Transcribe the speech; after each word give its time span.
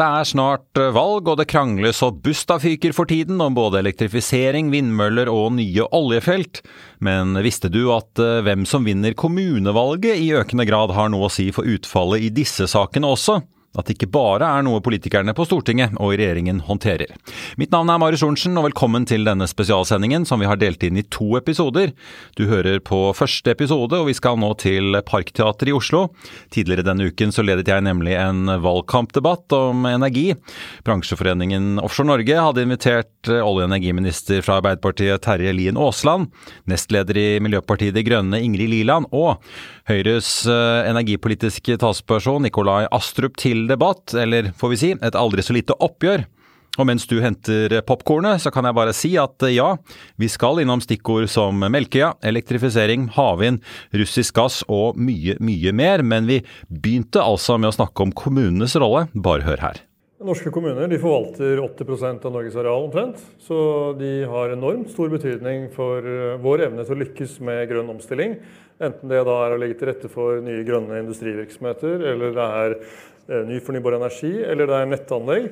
Det 0.00 0.06
er 0.08 0.24
snart 0.24 0.78
eh, 0.80 0.94
valg, 0.96 1.26
og 1.28 1.36
det 1.36 1.44
krangles 1.50 1.98
og 2.06 2.22
busta 2.24 2.56
fyker 2.62 2.94
for 2.96 3.10
tiden 3.10 3.36
om 3.44 3.52
både 3.52 3.82
elektrifisering, 3.82 4.70
vindmøller 4.72 5.28
og 5.28 5.50
nye 5.58 5.84
oljefelt. 5.92 6.62
Men 7.04 7.36
visste 7.44 7.68
du 7.68 7.82
at 7.92 8.22
eh, 8.22 8.38
hvem 8.46 8.64
som 8.64 8.88
vinner 8.88 9.12
kommunevalget 9.12 10.16
i 10.22 10.30
økende 10.40 10.64
grad 10.70 10.94
har 10.96 11.12
noe 11.12 11.28
å 11.28 11.32
si 11.34 11.50
for 11.52 11.68
utfallet 11.68 12.24
i 12.24 12.32
disse 12.32 12.64
sakene 12.72 13.12
også? 13.12 13.42
At 13.78 13.86
det 13.86 13.94
ikke 13.94 14.10
bare 14.10 14.48
er 14.58 14.64
noe 14.66 14.80
politikerne 14.82 15.30
på 15.36 15.44
Stortinget 15.46 15.92
og 16.02 16.16
regjeringen 16.16 16.58
håndterer. 16.66 17.12
Mitt 17.60 17.70
navn 17.70 17.92
er 17.92 18.00
Marius 18.02 18.24
Sorensen, 18.24 18.56
og 18.58 18.66
velkommen 18.66 19.04
til 19.06 19.22
denne 19.28 19.46
spesialsendingen 19.46 20.24
som 20.26 20.42
vi 20.42 20.48
har 20.50 20.58
delt 20.58 20.82
inn 20.82 20.98
i 20.98 21.04
to 21.06 21.36
episoder. 21.38 21.92
Du 22.34 22.48
hører 22.50 22.82
på 22.82 22.98
første 23.14 23.54
episode, 23.54 23.94
og 23.94 24.08
vi 24.10 24.16
skal 24.18 24.40
nå 24.42 24.50
til 24.58 24.98
Parkteatret 25.06 25.70
i 25.70 25.76
Oslo. 25.76 26.08
Tidligere 26.50 26.88
denne 26.88 27.06
uken 27.12 27.30
så 27.30 27.44
ledet 27.46 27.70
jeg 27.70 27.86
nemlig 27.86 28.16
en 28.18 28.50
valgkampdebatt 28.64 29.54
om 29.54 29.86
energi. 29.86 30.32
Bransjeforeningen 30.82 31.78
Offshore 31.84 32.10
Norge 32.10 32.42
hadde 32.42 32.66
invitert 32.66 33.30
olje- 33.30 33.62
og 33.62 33.68
energiminister 33.68 34.42
fra 34.42 34.58
Arbeiderpartiet 34.58 35.22
Terje 35.22 35.54
Lien 35.54 35.78
Aasland, 35.78 36.32
nestleder 36.66 37.22
i 37.22 37.28
Miljøpartiet 37.38 37.94
De 37.94 38.02
Grønne 38.02 38.42
Ingrid 38.42 38.74
Liland 38.74 39.06
og 39.14 39.38
Høyres 39.90 40.28
eh, 40.46 40.88
energipolitiske 40.90 41.74
talsperson 41.82 42.44
Nikolai 42.46 42.84
Astrup 42.94 43.38
til 43.40 43.59
debatt, 43.68 44.14
eller 44.14 44.52
får 44.56 44.72
vi 44.72 44.78
si 44.80 44.92
et 44.96 45.18
aldri 45.18 45.44
så 45.44 45.56
lite 45.56 45.76
oppgjør. 45.76 46.24
Og 46.78 46.86
mens 46.86 47.04
du 47.10 47.18
henter 47.20 47.74
popkornet, 47.86 48.40
så 48.40 48.52
kan 48.54 48.64
jeg 48.68 48.76
bare 48.78 48.94
si 48.96 49.10
at 49.20 49.42
eh, 49.44 49.56
ja, 49.56 49.74
vi 50.20 50.30
skal 50.30 50.62
innom 50.62 50.82
stikkord 50.84 51.26
som 51.32 51.58
Melkøya, 51.60 52.14
elektrifisering, 52.30 53.10
havvind, 53.16 53.60
russisk 53.96 54.38
gass 54.38 54.62
og 54.70 54.98
mye, 55.00 55.36
mye 55.42 55.74
mer, 55.76 56.06
men 56.06 56.30
vi 56.30 56.40
begynte 56.70 57.24
altså 57.24 57.58
med 57.58 57.72
å 57.72 57.76
snakke 57.80 58.06
om 58.06 58.14
kommunenes 58.16 58.78
rolle. 58.80 59.08
Bare 59.12 59.48
hør 59.48 59.66
her. 59.66 59.84
Norske 60.20 60.50
kommuner 60.52 60.84
de 60.84 60.98
forvalter 61.00 61.62
80% 61.64 62.26
av 62.28 62.34
Norges 62.34 62.56
areal 62.60 62.82
omtrent. 62.84 63.22
Så 63.40 63.56
de 63.96 64.18
har 64.28 64.52
enormt 64.52 64.90
stor 64.92 65.08
betydning 65.08 65.70
for 65.72 66.04
eh, 66.04 66.34
vår 66.44 66.66
evne 66.66 66.84
til 66.84 66.96
å 66.96 67.00
lykkes 67.02 67.38
med 67.48 67.64
grønn 67.70 67.88
omstilling. 67.96 68.36
Enten 68.80 69.12
det 69.12 69.22
da 69.24 69.36
er 69.44 69.54
å 69.54 69.60
legge 69.60 69.78
til 69.80 69.90
rette 69.90 70.08
for 70.12 70.42
nye 70.44 70.60
grønne 70.64 71.00
industrivirksomheter, 71.02 72.04
eller 72.12 72.36
det 72.36 72.50
er 72.62 72.76
ny 73.48 73.60
fornybar 73.64 73.98
energi, 73.98 74.32
eller 74.44 74.70
det 74.70 74.76
er 74.78 74.90
nettanlegg. 74.90 75.50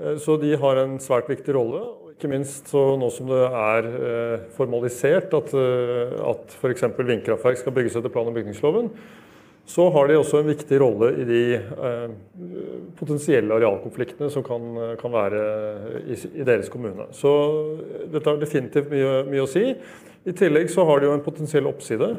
Eh, 0.00 0.16
så 0.22 0.38
de 0.40 0.54
har 0.60 0.82
en 0.82 0.96
svært 1.02 1.30
viktig 1.32 1.54
rolle. 1.56 1.84
Ikke 2.16 2.30
minst 2.32 2.72
så 2.72 2.82
nå 2.96 3.10
som 3.12 3.28
det 3.28 3.42
er 3.44 3.86
formalisert 4.56 5.34
at, 5.36 5.50
at 5.52 6.54
f.eks. 6.56 6.86
vindkraftverk 6.96 7.60
skal 7.60 7.74
bygges 7.76 7.98
etter 8.00 8.12
plan- 8.14 8.30
og 8.30 8.38
bygningsloven, 8.38 8.88
så 9.66 9.88
har 9.90 10.06
de 10.06 10.14
også 10.14 10.40
en 10.40 10.48
viktig 10.48 10.78
rolle 10.78 11.08
i 11.18 11.24
de 11.26 11.42
eh, 11.58 12.10
potensielle 12.98 13.54
arealkonfliktene 13.56 14.30
som 14.30 14.44
kan, 14.46 14.62
kan 15.00 15.12
være 15.12 15.40
i, 16.04 16.14
i, 16.14 16.44
deres 16.46 16.70
kommune. 16.70 17.08
Så 17.16 17.32
dette 18.12 18.30
har 18.30 18.38
definitivt 18.38 18.92
mye, 18.92 19.24
mye, 19.26 19.42
å 19.42 19.50
si. 19.50 19.72
I 20.26 20.34
tillegg 20.38 20.70
så 20.70 20.86
har 20.86 21.02
de 21.02 21.10
jo 21.10 21.16
en 21.16 21.24
potensiell 21.24 21.66
oppside. 21.66 22.12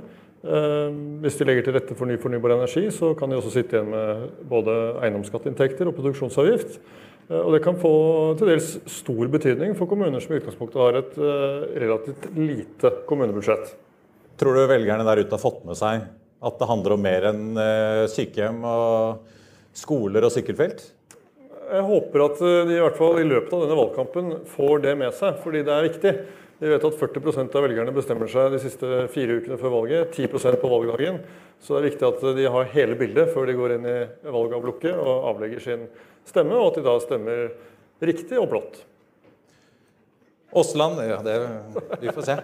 Eh, 0.46 0.94
hvis 1.24 1.40
de 1.40 1.48
legger 1.48 1.66
til 1.66 1.76
rette 1.78 1.98
for 1.98 2.10
ny 2.10 2.20
fornybar 2.22 2.54
energi, 2.60 2.86
så 2.94 3.16
kan 3.18 3.32
de 3.32 3.40
også 3.40 3.56
sitte 3.56 3.78
igjen 3.78 3.90
med 3.90 4.28
både 4.50 4.76
eiendomsskatteinntekter 5.02 5.90
og 5.90 5.98
produksjonsavgift. 5.98 6.78
Eh, 7.28 7.40
og 7.42 7.56
det 7.56 7.64
kan 7.66 7.80
få 7.80 7.94
til 8.40 8.52
dels 8.54 8.76
stor 8.92 9.32
betydning 9.34 9.76
for 9.78 9.90
kommuner 9.90 10.24
som 10.24 10.36
i 10.36 10.40
utgangspunktet 10.40 10.84
har 10.84 11.00
et 11.02 11.18
eh, 11.18 11.66
relativt 11.84 12.30
lite 12.38 12.94
kommunebudsjett. 13.10 13.74
Tror 14.38 14.54
du 14.54 14.68
velgerne 14.70 15.08
der 15.08 15.24
ute 15.24 15.34
har 15.34 15.42
fått 15.42 15.66
med 15.68 15.80
seg 15.80 16.06
at 16.48 16.60
det 16.60 16.70
handler 16.70 16.94
om 16.94 17.02
mer 17.02 17.32
enn 17.32 17.58
eh, 17.58 18.06
sykehjem 18.14 18.62
og 18.70 19.34
skoler 19.78 20.28
og 20.28 20.34
sykkelfelt? 20.36 20.86
Jeg 21.68 21.84
håper 21.84 22.24
at 22.24 22.38
de 22.40 22.78
i 22.78 22.80
hvert 22.80 22.96
fall 22.96 23.18
i 23.20 23.28
løpet 23.28 23.52
av 23.52 23.66
denne 23.66 23.76
valgkampen 23.76 24.30
får 24.54 24.86
det 24.86 24.94
med 25.02 25.16
seg, 25.18 25.42
fordi 25.44 25.66
det 25.68 25.74
er 25.74 25.88
viktig. 25.90 26.14
Vi 26.58 26.70
vet 26.72 26.86
at 26.88 26.96
40% 26.98 27.54
av 27.54 27.66
velgerne 27.68 27.94
bestemmer 27.94 28.30
seg 28.32 28.50
de 28.56 28.60
siste 28.64 28.88
fire 29.14 29.36
ukene 29.38 29.60
før 29.62 29.76
valget. 29.76 30.16
10% 30.18 30.58
på 30.58 30.72
valgdagen. 30.72 31.20
Så 31.62 31.76
det 31.76 31.80
er 31.80 31.88
viktig 31.92 32.08
at 32.08 32.24
de 32.40 32.48
har 32.56 32.72
hele 32.74 32.98
bildet 32.98 33.30
før 33.34 33.46
de 33.46 33.58
går 33.60 33.76
inn 33.76 33.86
i 33.86 33.98
valgavlukket 34.26 34.98
og 34.98 35.28
avlegger 35.36 35.62
sin 35.62 35.86
stemme, 36.26 36.58
og 36.58 36.72
at 36.72 36.80
de 36.80 36.86
da 36.88 36.96
stemmer 37.04 37.44
riktig 38.02 38.42
og 38.42 38.50
blått. 38.56 38.82
Aasland, 40.58 40.98
ja, 41.06 41.22
det, 41.22 41.38
vi 42.02 42.10
får 42.16 42.26
se. 42.26 42.40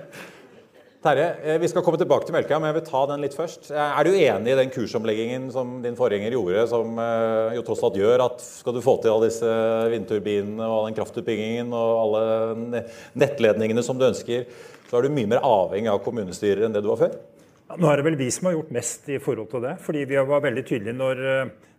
Terje, 1.03 1.36
eh, 1.44 1.58
vi 1.59 1.68
skal 1.68 1.84
komme 1.84 1.97
tilbake 2.00 2.24
til 2.24 2.31
melka, 2.31 2.56
men 2.62 2.69
jeg 2.69 2.78
vil 2.78 2.86
ta 2.88 3.00
den 3.09 3.24
litt 3.25 3.34
først. 3.36 3.66
Eh, 3.75 3.75
er 4.00 4.08
du 4.08 4.14
enig 4.16 4.53
i 4.53 4.56
den 4.56 4.69
kursomleggingen 4.72 5.50
som 5.52 5.81
din 5.84 5.97
forgjenger 5.97 6.31
gjorde, 6.31 6.62
som 6.72 6.96
eh, 6.96 7.56
jo 7.58 7.64
tross 7.68 7.81
alt 7.84 7.97
gjør 8.00 8.24
at 8.24 8.40
skal 8.40 8.78
du 8.78 8.80
få 8.86 8.94
til 9.03 9.12
alle 9.12 9.28
disse 9.28 9.50
vindturbinene 9.91 10.64
og 10.64 10.78
all 10.78 10.88
den 10.88 10.96
kraftutbyggingen 10.96 11.75
og 11.75 11.91
alle 12.06 12.86
nettledningene 13.19 13.84
som 13.84 14.00
du 14.00 14.06
ønsker, 14.08 14.47
så 14.88 14.96
er 14.96 15.03
du 15.03 15.18
mye 15.18 15.28
mer 15.34 15.44
avhengig 15.44 15.91
av 15.91 16.00
kommunestyrer 16.06 16.64
enn 16.64 16.78
det 16.78 16.86
du 16.86 16.88
var 16.94 17.02
før? 17.03 17.20
Ja, 17.68 17.81
nå 17.84 17.91
er 17.91 18.00
det 18.00 18.08
vel 18.08 18.20
vi 18.24 18.30
som 18.31 18.47
har 18.47 18.56
gjort 18.56 18.72
mest 18.80 19.12
i 19.12 19.20
forhold 19.20 19.52
til 19.52 19.68
det. 19.68 19.75
fordi 19.84 20.06
vi 20.08 20.24
var 20.31 20.47
veldig 20.47 20.64
tydelige 20.72 20.96
når 21.02 21.25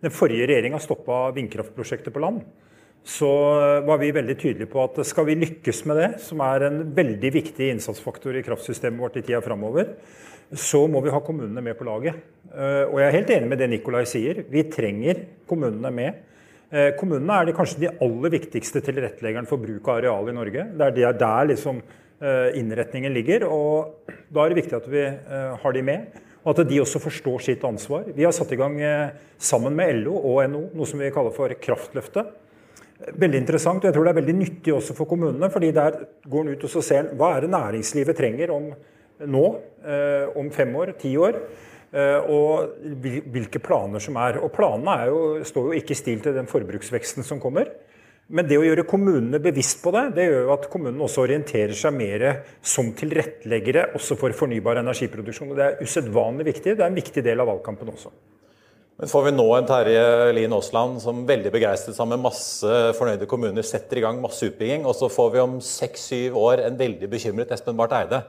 den 0.05 0.13
forrige 0.13 0.51
regjeringa 0.53 0.83
stoppa 0.85 1.31
vindkraftprosjektet 1.33 2.13
på 2.13 2.21
land 2.21 2.45
så 3.05 3.31
var 3.85 3.99
vi 4.01 4.15
veldig 4.17 4.35
tydelige 4.41 4.71
på 4.73 4.81
at 4.81 5.03
skal 5.05 5.27
vi 5.29 5.37
lykkes 5.37 5.83
med 5.91 5.99
det, 6.01 6.11
som 6.25 6.41
er 6.41 6.65
en 6.65 6.79
veldig 6.97 7.31
viktig 7.35 7.67
innsatsfaktor 7.75 8.39
i 8.39 8.45
kraftsystemet 8.47 9.03
vårt 9.03 9.19
i 9.21 9.23
tida 9.25 9.43
framover, 9.45 9.91
så 10.57 10.87
må 10.89 11.03
vi 11.05 11.13
ha 11.13 11.21
kommunene 11.25 11.61
med 11.65 11.77
på 11.77 11.85
laget. 11.85 12.17
Eh, 12.49 12.85
og 12.87 12.97
jeg 13.01 13.09
er 13.09 13.17
helt 13.19 13.33
enig 13.37 13.51
med 13.51 13.61
det 13.61 13.69
Nikolai 13.73 14.05
sier. 14.09 14.41
Vi 14.49 14.65
trenger 14.73 15.21
kommunene 15.49 15.91
med. 15.93 16.21
Eh, 16.73 16.93
kommunene 16.99 17.41
er 17.41 17.49
de, 17.49 17.57
kanskje 17.57 17.83
de 17.83 17.93
aller 17.93 18.35
viktigste 18.39 18.81
tilretteleggerne 18.85 19.51
for 19.51 19.61
bruk 19.61 19.89
av 19.89 20.01
areal 20.01 20.31
i 20.31 20.37
Norge. 20.37 20.67
Det 20.79 21.05
er 21.05 21.19
der 21.21 21.51
liksom 21.51 21.81
eh, 21.81 22.55
innretningen 22.61 23.13
ligger. 23.13 23.45
og 23.49 24.15
Da 24.31 24.45
er 24.45 24.55
det 24.55 24.63
viktig 24.63 24.79
at 24.79 24.89
vi 24.89 25.05
har 25.65 25.77
de 25.77 25.85
med. 25.85 26.23
Og 26.45 26.53
at 26.53 26.69
de 26.69 26.81
også 26.81 27.01
forstår 27.01 27.45
sitt 27.45 27.65
ansvar. 27.65 28.09
Vi 28.17 28.25
har 28.25 28.33
satt 28.37 28.53
i 28.53 28.61
gang 28.61 28.77
sammen 29.41 29.77
med 29.77 30.03
LO 30.03 30.19
og 30.19 30.43
NO 30.53 30.67
noe 30.77 30.89
som 30.89 31.01
vi 31.01 31.13
kaller 31.13 31.33
for 31.33 31.53
Kraftløftet 31.57 32.44
veldig 32.99 33.41
interessant. 33.41 33.83
og 33.83 33.89
Jeg 33.89 33.95
tror 33.95 34.05
det 34.05 34.15
er 34.15 34.21
veldig 34.23 34.37
nyttig 34.39 34.75
også 34.75 34.95
for 34.97 35.11
kommunene. 35.11 35.51
fordi 35.51 35.71
Der 35.73 36.07
går 36.29 36.41
en 36.41 36.49
ut 36.55 36.65
og 36.65 36.83
ser 36.83 37.15
hva 37.15 37.37
er 37.37 37.41
det 37.41 37.51
næringslivet 37.51 38.17
trenger 38.17 38.51
om 38.51 38.73
nå, 39.27 39.61
eh, 39.85 40.29
om 40.37 40.51
fem 40.51 40.75
år, 40.77 40.99
ti 40.99 41.17
år. 41.17 41.41
Eh, 41.95 42.21
og 42.27 42.75
hvilke 43.31 43.61
planer 43.63 44.01
som 44.01 44.17
er. 44.17 44.41
Og 44.43 44.53
Planene 44.53 45.07
jo, 45.07 45.45
står 45.45 45.69
jo 45.71 45.81
ikke 45.81 45.95
i 45.95 45.95
stil 45.95 46.21
til 46.21 46.35
den 46.35 46.47
forbruksveksten 46.47 47.23
som 47.23 47.41
kommer. 47.41 47.71
Men 48.29 48.49
det 48.49 48.57
å 48.57 48.65
gjøre 48.65 48.87
kommunene 48.89 49.39
bevisst 49.39 49.83
på 49.85 49.93
det, 49.93 50.15
det 50.17 50.25
gjør 50.31 50.47
jo 50.47 50.53
at 50.55 50.71
kommunene 50.73 51.05
også 51.05 51.27
orienterer 51.27 51.77
seg 51.77 51.93
mer 51.93 52.25
som 52.63 52.89
tilretteleggere 52.97 53.91
også 53.95 54.17
for 54.17 54.33
fornybar 54.33 54.81
energiproduksjon. 54.81 55.51
og 55.53 55.57
Det 55.57 55.65
er 55.67 55.83
usedvanlig 55.85 56.47
viktig. 56.47 56.73
Det 56.73 56.81
er 56.81 56.89
en 56.89 57.03
viktig 57.03 57.23
del 57.23 57.45
av 57.45 57.53
valgkampen 57.53 57.93
også. 57.93 58.11
Men 58.95 59.11
får 59.11 59.25
vi 59.27 59.31
nå 59.35 59.45
en 59.57 59.67
Terje 59.67 60.03
Lien 60.37 60.53
Aasland 60.55 61.01
som 61.03 61.25
veldig 61.27 61.51
begeistret 61.51 61.97
sammen 61.97 62.15
med 62.15 62.29
masse 62.29 62.77
fornøyde 62.95 63.27
kommuner 63.27 63.67
setter 63.67 63.99
i 63.99 64.05
gang 64.05 64.21
masse 64.23 64.47
utbygging, 64.47 64.85
og 64.87 64.95
så 64.95 65.09
får 65.11 65.33
vi 65.35 65.43
om 65.43 65.57
seks-syv 65.59 66.39
år 66.39 66.63
en 66.63 66.79
veldig 66.79 67.11
bekymret 67.11 67.51
Espen 67.57 67.75
Barth 67.79 67.99
Eide, 67.99 68.23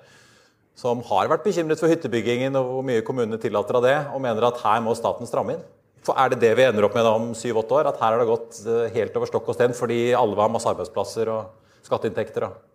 som 0.75 1.05
har 1.05 1.29
vært 1.29 1.45
bekymret 1.45 1.79
for 1.79 1.93
hyttebyggingen 1.93 2.57
og 2.57 2.71
hvor 2.71 2.87
mye 2.87 3.05
kommunene 3.05 3.37
tillater 3.41 3.77
av 3.77 3.85
det, 3.85 3.95
og 4.09 4.25
mener 4.25 4.49
at 4.49 4.61
her 4.65 4.81
må 4.81 4.97
staten 4.97 5.29
stramme 5.29 5.59
inn? 5.59 5.65
For 6.05 6.17
Er 6.17 6.33
det 6.33 6.41
det 6.41 6.55
vi 6.57 6.65
ender 6.65 6.85
opp 6.85 6.97
med 6.97 7.07
om 7.09 7.31
syv-åtte 7.37 7.79
år? 7.79 7.89
At 7.89 8.01
her 8.01 8.13
har 8.13 8.21
det 8.21 8.29
gått 8.29 8.59
eh, 8.65 8.89
helt 8.97 9.15
over 9.17 9.29
stokk 9.29 9.47
og 9.49 9.57
sten 9.57 9.73
fordi 9.73 9.99
alle 10.17 10.37
ha 10.37 10.49
masse 10.53 10.69
arbeidsplasser 10.69 11.29
og 11.33 11.85
skatteinntekter? 11.85 12.45
og 12.45 12.74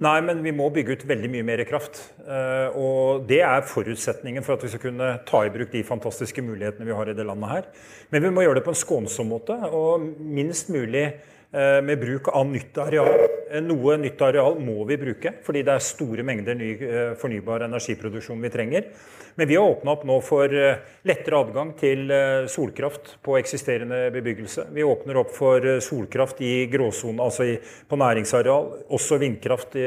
Nei, 0.00 0.16
men 0.24 0.38
vi 0.40 0.52
må 0.56 0.70
bygge 0.72 0.94
ut 0.96 1.02
veldig 1.04 1.28
mye 1.28 1.44
mer 1.44 1.60
kraft. 1.68 1.98
Eh, 2.24 2.76
og 2.80 3.26
det 3.28 3.42
er 3.44 3.66
forutsetningen 3.68 4.44
for 4.46 4.56
at 4.56 4.62
vi 4.64 4.70
skal 4.72 4.80
kunne 4.86 5.10
ta 5.28 5.42
i 5.44 5.50
bruk 5.52 5.68
de 5.74 5.82
fantastiske 5.84 6.40
mulighetene 6.44 6.88
vi 6.88 6.96
har 6.96 7.10
i 7.10 7.16
det 7.16 7.26
landet 7.28 7.50
her. 7.52 7.68
Men 8.08 8.24
vi 8.24 8.30
må 8.32 8.46
gjøre 8.46 8.60
det 8.60 8.64
på 8.64 8.72
en 8.72 8.80
skånsom 8.80 9.28
måte 9.28 9.58
og 9.68 10.06
minst 10.24 10.72
mulig 10.72 11.04
med 11.50 11.98
bruk 11.98 12.28
av 12.30 12.46
nytt 12.46 12.78
areal. 12.78 13.24
Eh, 13.50 13.62
noe 13.64 13.96
nytt 13.98 14.20
areal 14.22 14.60
må 14.62 14.84
vi 14.86 14.98
bruke, 15.00 15.32
fordi 15.42 15.64
det 15.66 15.74
er 15.74 15.82
store 15.82 16.26
mengder 16.26 16.58
ny 16.58 16.74
fornybar 17.18 17.66
energiproduksjon 17.66 18.44
vi 18.44 18.52
trenger. 18.54 18.92
Men 19.34 19.48
vi 19.48 19.56
har 19.56 19.70
åpna 19.70 19.94
opp 19.94 20.02
nå 20.04 20.16
for 20.24 20.52
eh, 20.52 20.80
lettere 21.08 21.38
adgang 21.40 21.70
til 21.78 22.10
eh, 22.12 22.46
solkraft 22.50 23.14
på 23.24 23.38
eksisterende 23.38 24.02
bebyggelse. 24.14 24.66
Vi 24.74 24.84
åpner 24.84 25.20
opp 25.22 25.30
for 25.34 25.64
eh, 25.64 25.78
solkraft 25.84 26.42
i 26.44 26.66
gråsonen, 26.70 27.22
altså 27.24 27.46
på 27.88 27.98
næringsareal. 28.00 28.70
Også 28.92 29.20
vindkraft 29.22 29.78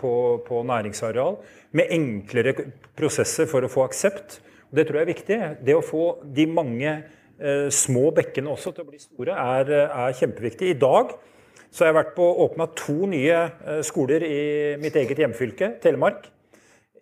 på, 0.00 0.62
næringsareal. 0.70 1.36
Med 1.76 1.92
enklere 1.92 2.54
prosesser 2.96 3.50
for 3.50 3.64
å 3.64 3.72
få 3.72 3.86
aksept. 3.88 4.40
Det 4.72 4.86
tror 4.88 5.02
jeg 5.02 5.04
er 5.04 5.12
viktig. 5.12 5.40
Det 5.66 5.76
å 5.76 5.84
få 5.84 6.06
de 6.24 6.46
mange 6.48 6.88
eh, 6.92 7.18
små 7.72 8.10
bekkene 8.14 8.50
også 8.52 8.70
til 8.74 8.84
å 8.84 8.90
bli 8.90 9.00
store 9.02 9.34
er, 9.34 9.70
er 9.88 10.16
kjempeviktig. 10.18 10.68
I 10.72 10.78
dag 10.78 11.14
så 11.72 11.82
har 11.82 11.90
jeg 11.90 11.96
vært 11.96 12.14
på 12.18 12.26
åpna 12.44 12.68
to 12.78 13.08
nye 13.10 13.38
skoler 13.82 14.22
i 14.26 14.42
mitt 14.82 14.98
eget 15.00 15.22
hjemfylke, 15.24 15.72
Telemark. 15.82 16.28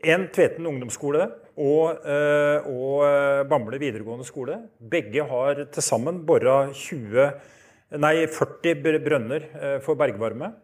En 0.00 0.29
Tveten 0.32 0.65
ungdomsskole 0.65 1.27
og, 1.61 2.06
eh, 2.09 2.69
og 2.71 3.05
eh, 3.05 3.43
Bamble 3.49 3.81
videregående 3.81 4.25
skole. 4.25 4.56
Begge 4.81 5.27
har 5.29 5.65
til 5.73 5.85
sammen 5.85 6.23
bora 6.27 6.71
40 8.31 9.03
brønner 9.05 9.47
eh, 9.50 9.79
for 9.85 9.99
bergvarme. 10.00 10.55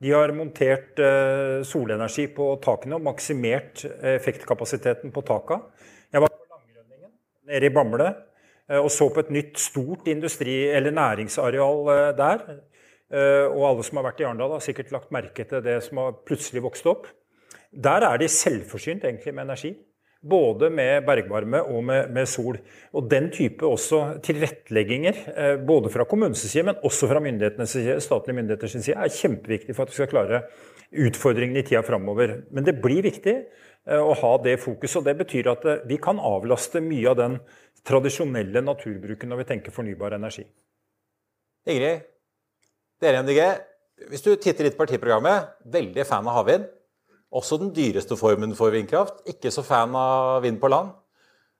De 0.00 0.10
har 0.12 0.28
montert 0.36 0.98
solenergi 1.64 2.26
på 2.36 2.50
takene 2.60 2.98
og 2.98 3.04
maksimert 3.06 3.80
effektkapasiteten 4.04 5.08
på 5.08 5.22
taka. 5.24 5.56
Jeg 6.12 6.20
var 6.20 6.28
på 6.34 6.44
Langrønningen 6.52 7.12
nede 7.48 7.70
i 7.70 7.72
Bamble 7.72 8.10
og 8.66 8.88
så 8.90 9.06
på 9.14 9.22
et 9.22 9.28
nytt, 9.30 9.60
stort 9.62 10.08
industri- 10.10 10.72
eller 10.74 10.90
næringsareal 10.90 12.16
der. 12.18 12.40
Og 13.52 13.60
alle 13.68 13.84
som 13.86 14.00
har 14.00 14.08
vært 14.08 14.24
i 14.24 14.26
Arendal, 14.26 14.56
har 14.56 14.64
sikkert 14.64 14.90
lagt 14.90 15.12
merke 15.14 15.46
til 15.46 15.62
det 15.62 15.76
som 15.86 16.00
har 16.02 16.16
plutselig 16.26 16.64
vokst 16.64 16.88
opp. 16.90 17.06
Der 17.70 18.06
er 18.06 18.18
de 18.18 18.28
selvforsynt 18.30 19.04
egentlig 19.04 19.34
med 19.34 19.44
energi. 19.44 19.74
Både 20.26 20.70
med 20.72 21.04
bergvarme 21.06 21.60
og 21.62 21.84
med, 21.84 22.08
med, 22.10 22.26
sol. 22.26 22.56
Og 22.92 23.10
Den 23.10 23.30
type 23.30 23.66
også 23.66 24.18
tilrettelegginger, 24.22 25.14
eh, 25.36 25.66
både 25.66 25.90
fra 25.90 26.04
kommunens 26.04 26.38
side, 26.38 26.64
men 26.64 26.80
også 26.82 27.06
fra 27.06 27.66
side, 27.66 28.00
statlige 28.00 28.36
myndigheters 28.36 28.70
side, 28.70 28.96
er 28.96 29.08
kjempeviktig 29.08 29.76
for 29.76 29.82
at 29.82 29.90
vi 29.90 29.94
skal 29.94 30.06
klare 30.06 30.42
utfordringene 30.92 31.58
i 31.58 31.62
tida 31.62 31.82
framover. 31.82 32.42
Men 32.50 32.64
det 32.64 32.80
blir 32.82 33.02
viktig 33.02 33.36
eh, 33.36 34.00
å 34.00 34.14
ha 34.14 34.36
det 34.42 34.58
fokuset. 34.58 34.96
og 34.96 35.04
Det 35.04 35.18
betyr 35.18 35.50
at 35.52 35.64
eh, 35.64 35.86
vi 35.86 35.96
kan 35.96 36.18
avlaste 36.18 36.80
mye 36.80 37.10
av 37.10 37.16
den 37.16 37.38
tradisjonelle 37.86 38.62
naturbruken 38.64 39.30
når 39.30 39.42
vi 39.42 39.48
tenker 39.52 39.74
fornybar 39.74 40.16
energi. 40.16 40.44
Ingrid, 41.66 42.04
dere 43.02 43.18
i 43.18 43.24
MDG, 43.24 43.40
hvis 44.10 44.24
du 44.24 44.34
titter 44.36 44.66
litt 44.66 44.76
på 44.76 44.84
partiprogrammet, 44.84 45.56
veldig 45.72 46.04
fan 46.06 46.26
av 46.28 46.40
havvind. 46.40 46.66
Også 47.36 47.58
den 47.60 47.72
dyreste 47.74 48.16
formen 48.18 48.54
for 48.56 48.72
vindkraft. 48.74 49.22
Ikke 49.28 49.50
så 49.52 49.64
fan 49.66 49.94
av 49.98 50.42
vind 50.44 50.60
på 50.62 50.70
land. 50.70 50.92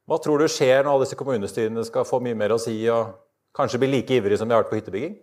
Hva 0.06 0.18
tror 0.22 0.38
du 0.38 0.46
skjer 0.50 0.84
når 0.84 0.92
alle 0.92 1.06
disse 1.06 1.18
kommunestyrene 1.18 1.82
skal 1.86 2.06
få 2.06 2.20
mye 2.22 2.38
mer 2.38 2.54
å 2.54 2.60
si 2.62 2.76
og 2.92 3.16
kanskje 3.56 3.80
bli 3.82 3.90
like 3.96 4.20
ivrige 4.20 4.38
som 4.38 4.48
de 4.48 4.54
har 4.54 4.62
vært 4.62 4.70
på 4.70 4.78
hyttebygging? 4.78 5.16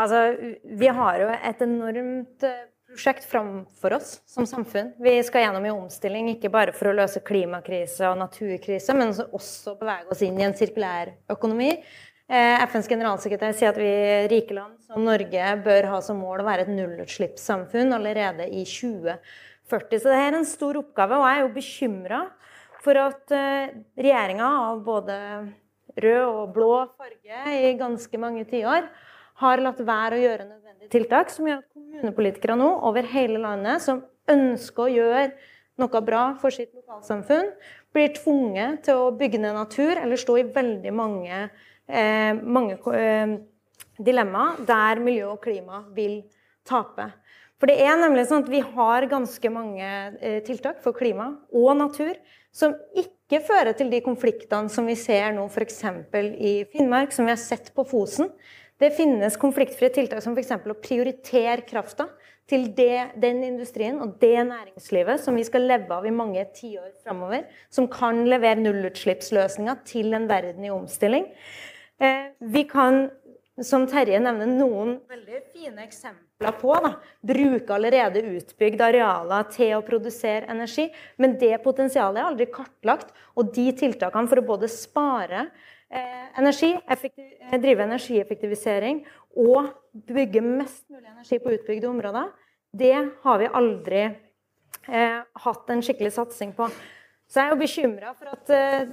Altså, 0.00 0.22
vi 0.64 0.88
har 0.90 1.18
jo 1.20 1.28
et 1.34 1.60
enormt 1.62 2.46
eh, 2.48 2.64
prosjekt 2.94 3.26
framfor 3.28 3.96
oss 3.98 4.16
som 4.30 4.46
samfunn. 4.48 4.92
Vi 5.02 5.18
skal 5.26 5.44
gjennom 5.44 5.66
en 5.66 5.84
omstilling 5.84 6.30
ikke 6.32 6.50
bare 6.54 6.74
for 6.76 6.90
å 6.90 6.96
løse 6.96 7.22
klimakrise 7.26 8.08
og 8.10 8.18
naturkrise, 8.22 8.96
men 8.96 9.12
også 9.12 9.76
bevege 9.80 10.14
oss 10.14 10.22
inn 10.24 10.38
i 10.40 10.46
en 10.46 10.56
sirkulær 10.56 11.12
økonomi. 11.34 11.72
Eh, 12.24 12.62
FNs 12.64 12.88
generalsekretær 12.88 13.52
sier 13.52 13.74
at 13.74 13.80
vi 13.80 13.90
rike 14.32 14.56
land 14.56 14.78
som 14.86 15.04
Norge 15.04 15.50
bør 15.66 15.90
ha 15.92 15.98
som 16.04 16.22
mål 16.22 16.40
å 16.40 16.46
være 16.46 16.64
et 16.64 16.72
nullutslippssamfunn 16.72 17.92
allerede 17.92 18.46
i 18.48 18.64
2040. 18.64 20.00
Så 20.00 20.08
det 20.08 20.22
er 20.22 20.38
en 20.38 20.48
stor 20.48 20.78
oppgave, 20.80 21.18
og 21.18 21.28
jeg 21.28 21.36
er 21.36 21.44
jo 21.44 21.52
bekymra 21.58 22.22
for 22.84 23.00
at 23.00 23.34
eh, 23.36 23.74
regjeringa 24.00 24.48
av 24.70 24.80
både 24.86 25.18
rød 26.00 26.24
og 26.24 26.54
blå 26.56 26.72
farge 26.96 27.56
i 27.60 27.74
ganske 27.78 28.20
mange 28.20 28.46
tiår 28.48 28.88
har 29.42 29.62
latt 29.62 29.80
være 29.84 30.16
å 30.16 30.22
gjøre 30.22 30.46
nødvendige 30.46 30.63
tiltak 30.92 31.32
som 31.32 31.48
gjør 31.48 31.62
at 31.62 31.68
kommunepolitikere 31.72 32.56
nå 32.58 32.70
over 32.88 33.06
hele 33.14 33.40
landet 33.42 33.84
som 33.84 34.02
ønsker 34.30 34.86
å 34.86 34.92
gjøre 34.92 35.26
noe 35.80 36.00
bra 36.06 36.24
for 36.38 36.54
sitt 36.54 36.70
lokalsamfunn, 36.70 37.48
blir 37.94 38.12
tvunget 38.14 38.84
til 38.86 39.06
å 39.06 39.14
bygge 39.14 39.40
ned 39.42 39.56
natur 39.56 39.98
eller 39.98 40.18
stå 40.20 40.36
i 40.38 40.48
veldig 40.54 40.92
mange 40.94 41.46
Eh, 41.84 42.32
mange 42.40 42.78
eh, 42.96 43.34
dilemmaer 44.00 44.62
der 44.64 45.00
miljø 45.04 45.34
og 45.34 45.42
klima 45.44 45.82
vil 45.96 46.22
tape. 46.64 47.10
For 47.60 47.68
det 47.68 47.76
er 47.84 47.98
nemlig 48.00 48.24
sånn 48.28 48.44
at 48.44 48.50
vi 48.52 48.62
har 48.64 49.06
ganske 49.10 49.50
mange 49.52 49.84
eh, 49.84 50.40
tiltak 50.46 50.80
for 50.84 50.96
klima 50.96 51.34
og 51.52 51.74
natur 51.76 52.16
som 52.54 52.72
ikke 52.96 53.42
fører 53.44 53.76
til 53.76 53.92
de 53.92 54.00
konfliktene 54.04 54.72
som 54.72 54.88
vi 54.88 54.96
ser 54.96 55.34
nå 55.36 55.44
f.eks. 55.50 55.82
i 56.40 56.54
Finnmark, 56.72 57.12
som 57.12 57.28
vi 57.28 57.34
har 57.34 57.40
sett 57.40 57.70
på 57.76 57.84
Fosen. 57.88 58.32
Det 58.82 58.90
finnes 58.96 59.36
konfliktfrie 59.38 59.92
tiltak 59.94 60.22
som 60.24 60.34
f.eks. 60.34 60.50
å 60.50 60.78
prioritere 60.82 61.62
krafta 61.66 62.08
til 62.50 62.66
det, 62.76 63.14
den 63.22 63.40
industrien 63.46 64.00
og 64.02 64.16
det 64.20 64.36
næringslivet 64.48 65.22
som 65.22 65.36
vi 65.38 65.44
skal 65.46 65.64
leve 65.68 65.94
av 65.94 66.06
i 66.06 66.12
mange 66.12 66.42
tiår 66.56 66.90
framover. 67.04 67.46
Som 67.72 67.86
kan 67.92 68.24
levere 68.28 68.60
nullutslippsløsninger 68.60 69.84
til 69.88 70.16
en 70.18 70.26
verden 70.28 70.66
i 70.66 70.72
omstilling. 70.74 71.28
Eh, 72.02 72.32
vi 72.40 72.64
kan, 72.68 73.06
som 73.62 73.86
Terje 73.88 74.18
nevner, 74.20 74.50
noen 74.50 74.98
veldig 75.08 75.40
fine 75.54 75.86
eksempler 75.86 76.58
på. 76.58 76.74
Da. 76.84 76.96
Bruke 77.30 77.76
allerede 77.78 78.24
utbygd 78.34 78.82
arealer 78.82 79.46
til 79.54 79.76
å 79.78 79.84
produsere 79.86 80.50
energi. 80.50 80.88
Men 81.22 81.38
det 81.40 81.54
potensialet 81.64 82.20
er 82.20 82.32
aldri 82.32 82.50
kartlagt. 82.52 83.14
Og 83.38 83.54
de 83.54 83.70
tiltakene 83.78 84.28
for 84.28 84.42
å 84.42 84.48
både 84.50 84.72
spare 84.72 85.46
energi, 85.90 86.72
eh, 86.74 87.58
drive 87.60 87.84
energieffektivisering 87.84 89.04
og 89.36 89.68
bygge 90.06 90.42
mest 90.42 90.84
mulig 90.90 91.10
energi 91.10 91.38
på 91.38 91.54
utbygde 91.54 91.88
områder, 91.88 92.32
det 92.74 92.94
har 93.22 93.38
vi 93.38 93.52
aldri 93.60 94.02
eh, 94.04 95.20
hatt 95.46 95.70
en 95.70 95.82
skikkelig 95.82 96.12
satsing 96.16 96.54
på. 96.56 96.68
Så 97.30 97.40
jeg 97.40 97.46
er 97.46 97.54
jo 97.54 97.60
bekymra 97.60 98.14
for 98.18 98.32
at 98.34 98.50
eh, 98.54 98.90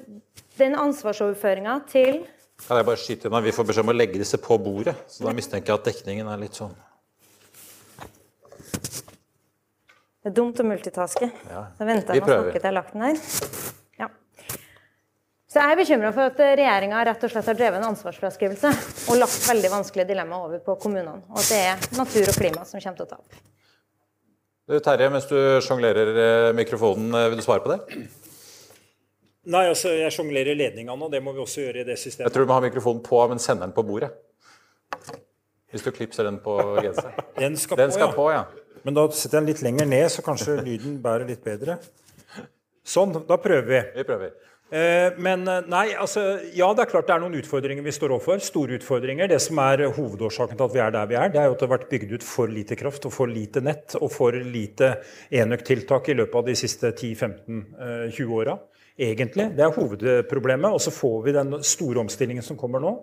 den 0.60 0.78
ansvarsoverføringa 0.80 1.82
til 1.90 2.24
kan 2.62 2.78
jeg 2.78 2.86
bare 2.86 3.02
skyte 3.02 3.26
inn 3.26 3.36
Vi 3.42 3.54
får 3.56 3.66
beskjed 3.66 3.88
om 3.88 3.90
å 3.90 3.96
legge 3.96 4.20
disse 4.22 4.38
på 4.38 4.54
bordet, 4.62 4.94
så 5.10 5.26
da 5.26 5.34
mistenker 5.34 5.74
jeg 5.74 5.80
at 5.80 5.88
dekningen 5.90 6.30
er 6.30 6.42
litt 6.44 6.60
sånn 6.60 6.76
Det 10.22 10.30
er 10.30 10.36
dumt 10.38 10.60
å 10.62 10.64
multitaske. 10.70 11.32
Ja. 11.50 11.64
Da 11.80 11.86
venter 11.88 12.14
jeg 12.14 12.22
med 12.22 12.30
å 12.30 12.36
snakke 12.44 12.60
til 12.60 12.60
jeg 12.60 12.68
har 12.68 12.76
lagt 12.78 12.94
den 12.94 13.08
her. 13.08 13.80
Så 15.52 15.60
jeg 15.60 15.74
er 15.74 15.80
bekymra 15.82 16.10
for 16.16 16.30
at 16.30 16.38
regjeringa 16.40 17.00
rett 17.10 17.24
og 17.28 17.32
slett 17.34 17.48
har 17.52 17.58
drevet 17.60 17.82
en 17.82 17.90
ansvarsfraskrivelse 17.90 18.70
og 19.12 19.18
lagt 19.20 19.48
veldig 19.50 19.72
vanskelige 19.74 20.08
dilemmaer 20.14 20.46
over 20.46 20.62
på 20.64 20.78
kommunene. 20.80 21.26
Og 21.28 21.40
at 21.42 21.50
det 21.52 21.58
er 21.68 21.82
natur 21.98 22.30
og 22.32 22.38
klima 22.38 22.64
som 22.68 22.80
kommer 22.80 23.02
til 23.02 23.08
å 23.10 23.10
tape. 23.10 23.42
Terje, 24.86 25.10
mens 25.12 25.26
du 25.28 25.36
sjonglerer 25.66 26.12
eh, 26.24 26.52
mikrofonen, 26.56 27.10
eh, 27.20 27.28
vil 27.34 27.42
du 27.42 27.44
svare 27.44 27.66
på 27.66 27.74
det? 27.74 28.00
Nei, 29.52 29.66
altså 29.74 29.92
jeg 29.92 30.14
sjonglerer 30.16 30.56
ledningene, 30.56 30.96
og 30.96 31.12
det 31.12 31.20
må 31.26 31.34
vi 31.36 31.44
også 31.44 31.66
gjøre 31.66 31.82
i 31.82 31.88
det 31.90 31.98
systemet. 32.00 32.30
Jeg 32.30 32.36
tror 32.38 32.48
du 32.48 32.52
må 32.54 32.56
ha 32.56 32.64
mikrofonen 32.64 33.02
på, 33.04 33.20
men 33.34 33.44
sende 33.44 33.66
den 33.66 33.74
på 33.76 33.84
bordet. 33.84 34.14
Hvis 35.74 35.84
du 35.84 35.92
klipser 35.92 36.30
den 36.30 36.38
på 36.46 36.56
genseren. 36.78 37.18
Den 37.36 37.60
skal, 37.60 37.82
den 37.82 37.92
på, 37.92 37.98
skal 37.98 38.08
ja. 38.08 38.16
på, 38.16 38.30
ja. 38.32 38.78
Men 38.88 38.96
da 38.96 39.04
setter 39.10 39.42
jeg 39.42 39.42
den 39.42 39.52
litt 39.52 39.66
lenger 39.68 39.92
ned, 39.98 40.08
så 40.16 40.24
kanskje 40.24 40.62
lyden 40.64 40.96
bærer 41.04 41.28
litt 41.28 41.44
bedre. 41.44 41.82
Sånn, 42.88 43.12
da 43.28 43.40
prøver 43.42 43.68
vi. 43.68 43.84
Vi 44.00 44.08
prøver. 44.08 44.32
Eh, 44.72 45.18
men 45.20 45.44
eh, 45.52 45.66
nei, 45.68 45.90
altså, 46.00 46.22
ja, 46.56 46.70
det 46.72 46.86
er 46.86 46.92
klart 46.94 47.10
det 47.10 47.16
er 47.18 47.24
noen 47.26 47.36
utfordringer 47.42 47.84
vi 47.84 47.94
står 47.96 48.14
overfor. 48.16 48.40
Store 48.44 48.78
utfordringer. 48.80 49.28
Det 49.28 49.42
som 49.44 49.60
er 49.60 49.84
hovedårsaken 49.98 50.56
til 50.56 50.68
at 50.70 50.76
vi 50.76 50.84
er 50.84 50.94
der 50.96 51.10
vi 51.10 51.18
er, 51.20 51.34
det 51.34 51.42
er 51.42 51.50
jo 51.50 51.58
at 51.58 51.60
det 51.60 51.68
har 51.68 51.74
vært 51.76 51.90
bygd 51.92 52.16
ut 52.16 52.28
for 52.28 52.52
lite 52.52 52.78
kraft 52.80 53.08
og 53.10 53.16
for 53.16 53.32
lite 53.32 53.64
nett 53.66 53.98
og 54.00 54.08
for 54.14 54.36
lite 54.36 54.94
enøktiltak 55.42 56.08
i 56.14 56.16
løpet 56.22 56.40
av 56.40 56.48
de 56.48 56.56
siste 56.64 56.94
10-15-20 56.96 58.38
åra. 58.40 58.56
Egentlig. 58.98 59.48
Det 59.58 59.64
er 59.66 59.76
hovedproblemet. 59.76 60.74
Og 60.74 60.82
så 60.84 60.94
får 60.94 61.18
vi 61.26 61.36
den 61.36 61.56
store 61.66 62.02
omstillingen 62.04 62.46
som 62.46 62.58
kommer 62.60 62.84
nå. 62.84 62.94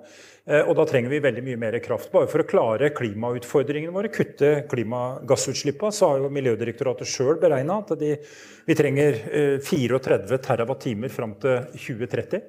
Eh, 0.49 0.63
og 0.63 0.77
da 0.79 0.87
trenger 0.89 1.13
vi 1.13 1.23
veldig 1.25 1.45
mye 1.47 1.61
mer 1.61 1.79
kraft. 1.85 2.11
Bare 2.13 2.29
for 2.31 2.45
å 2.45 2.49
klare 2.49 2.93
klimautfordringene 2.97 3.95
våre, 3.95 4.13
kutte 4.13 4.53
klimagassutslippene, 4.71 5.95
så 5.95 6.13
har 6.13 6.23
jo 6.23 6.33
Miljødirektoratet 6.39 7.09
sjøl 7.09 7.41
beregna 7.43 7.81
at 7.83 7.95
de, 8.01 8.15
vi 8.69 8.79
trenger 8.79 9.19
34 9.65 9.99
eh, 9.99 10.39
TWh 10.45 11.11
fram 11.13 11.37
til 11.43 11.69
2030. 11.75 12.47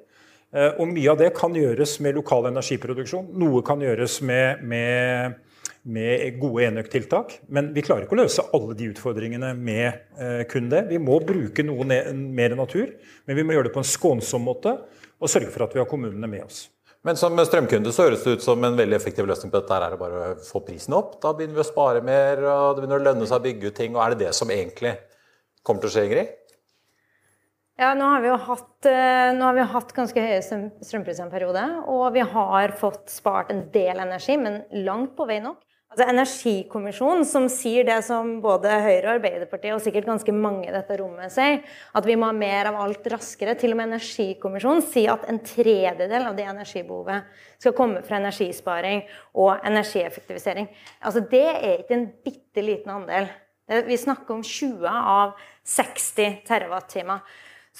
Eh, 0.50 0.72
og 0.80 0.88
mye 0.90 1.12
av 1.12 1.20
det 1.20 1.30
kan 1.36 1.54
gjøres 1.54 1.98
med 2.04 2.18
lokal 2.18 2.50
energiproduksjon. 2.50 3.30
Noe 3.38 3.62
kan 3.66 3.82
gjøres 3.84 4.18
med, 4.26 4.64
med 4.66 5.38
med 5.92 6.38
gode 6.40 6.66
enøktiltak. 6.68 7.36
Men 7.52 7.72
vi 7.74 7.84
klarer 7.86 8.06
ikke 8.06 8.16
å 8.16 8.22
løse 8.22 8.46
alle 8.56 8.76
de 8.78 8.90
utfordringene 8.92 9.52
med 9.58 9.88
eh, 10.18 10.42
kun 10.50 10.70
det. 10.72 10.86
Vi 10.90 11.00
må 11.02 11.20
bruke 11.26 11.64
noe 11.66 11.86
mer 12.14 12.56
natur, 12.58 12.94
men 13.26 13.38
vi 13.38 13.44
må 13.46 13.56
gjøre 13.56 13.70
det 13.70 13.76
på 13.76 13.82
en 13.82 13.92
skånsom 13.92 14.46
måte 14.46 14.76
og 15.20 15.30
sørge 15.30 15.52
for 15.52 15.66
at 15.66 15.76
vi 15.76 15.82
har 15.82 15.88
kommunene 15.90 16.30
med 16.30 16.46
oss. 16.46 16.68
Men 17.06 17.16
som 17.16 17.38
strømkunde 17.38 17.92
så 17.96 18.08
høres 18.08 18.24
det 18.26 18.36
ut 18.36 18.42
som 18.44 18.60
en 18.64 18.76
veldig 18.76 18.96
effektiv 18.98 19.28
løsning 19.28 19.52
på 19.52 19.56
dette 19.56 19.72
her 19.72 19.86
er 19.86 19.94
det 19.94 20.00
bare 20.02 20.24
å 20.34 20.34
få 20.44 20.60
prisen 20.66 20.96
opp. 20.96 21.14
Da 21.22 21.32
begynner 21.32 21.56
vi 21.56 21.62
å 21.62 21.70
spare 21.70 22.02
mer, 22.04 22.42
og 22.44 22.74
det 22.76 22.82
begynner 22.82 23.00
å 23.00 23.06
lønne 23.06 23.28
seg 23.28 23.40
å 23.40 23.44
bygge 23.46 23.70
ut 23.70 23.78
ting. 23.78 23.96
Og 23.96 24.02
er 24.04 24.12
det 24.12 24.26
det 24.26 24.34
som 24.36 24.52
egentlig 24.52 24.92
kommer 25.64 25.80
til 25.80 25.88
å 25.88 25.94
skje, 25.94 26.04
Ingrid? 26.10 26.36
Ja, 27.80 27.94
nå 27.96 28.04
har 28.04 28.20
vi 28.20 28.28
jo 28.28 28.36
hatt, 28.36 28.86
eh, 28.90 29.30
nå 29.32 29.46
har 29.46 29.54
vi 29.56 29.64
hatt 29.72 29.94
ganske 29.96 30.20
høye 30.20 30.42
strømpriser 30.44 31.24
en 31.24 31.32
periode. 31.32 31.62
Og 31.88 32.12
vi 32.12 32.20
har 32.20 32.76
fått 32.76 33.08
spart 33.08 33.54
en 33.54 33.62
del 33.72 34.02
energi, 34.04 34.36
men 34.36 34.60
langt 34.84 35.14
på 35.16 35.24
vei 35.30 35.38
nok. 35.40 35.62
Altså 35.90 36.06
Energikommisjonen 36.06 37.24
som 37.26 37.48
sier 37.50 37.82
det 37.82 37.96
som 38.06 38.36
både 38.44 38.70
Høyre 38.84 39.08
og 39.08 39.16
Arbeiderpartiet 39.16 39.74
og 39.74 39.80
sikkert 39.82 40.06
ganske 40.06 40.34
mange 40.36 40.68
i 40.68 40.74
dette 40.74 40.94
rommet 41.00 41.34
sier, 41.34 41.64
at 41.98 42.06
vi 42.06 42.14
må 42.14 42.28
ha 42.28 42.36
mer 42.36 42.68
av 42.70 42.78
alt 42.84 43.08
raskere. 43.10 43.56
Til 43.58 43.74
og 43.74 43.80
med 43.80 43.90
Energikommisjonen 43.90 44.84
sier 44.86 45.16
at 45.16 45.26
en 45.26 45.42
tredjedel 45.42 46.28
av 46.28 46.38
det 46.38 46.46
energibehovet 46.46 47.26
skal 47.58 47.74
komme 47.74 48.04
fra 48.06 48.20
energisparing 48.20 49.02
og 49.34 49.66
energieffektivisering. 49.66 50.70
Altså 51.02 51.26
Det 51.26 51.46
er 51.56 51.80
ikke 51.80 51.98
en 51.98 52.08
bitte 52.22 52.62
liten 52.62 52.94
andel. 52.94 53.26
Vi 53.90 53.98
snakker 53.98 54.38
om 54.38 54.46
20 54.46 54.86
av 54.86 55.34
60 55.66 56.44
TWh. 56.46 57.18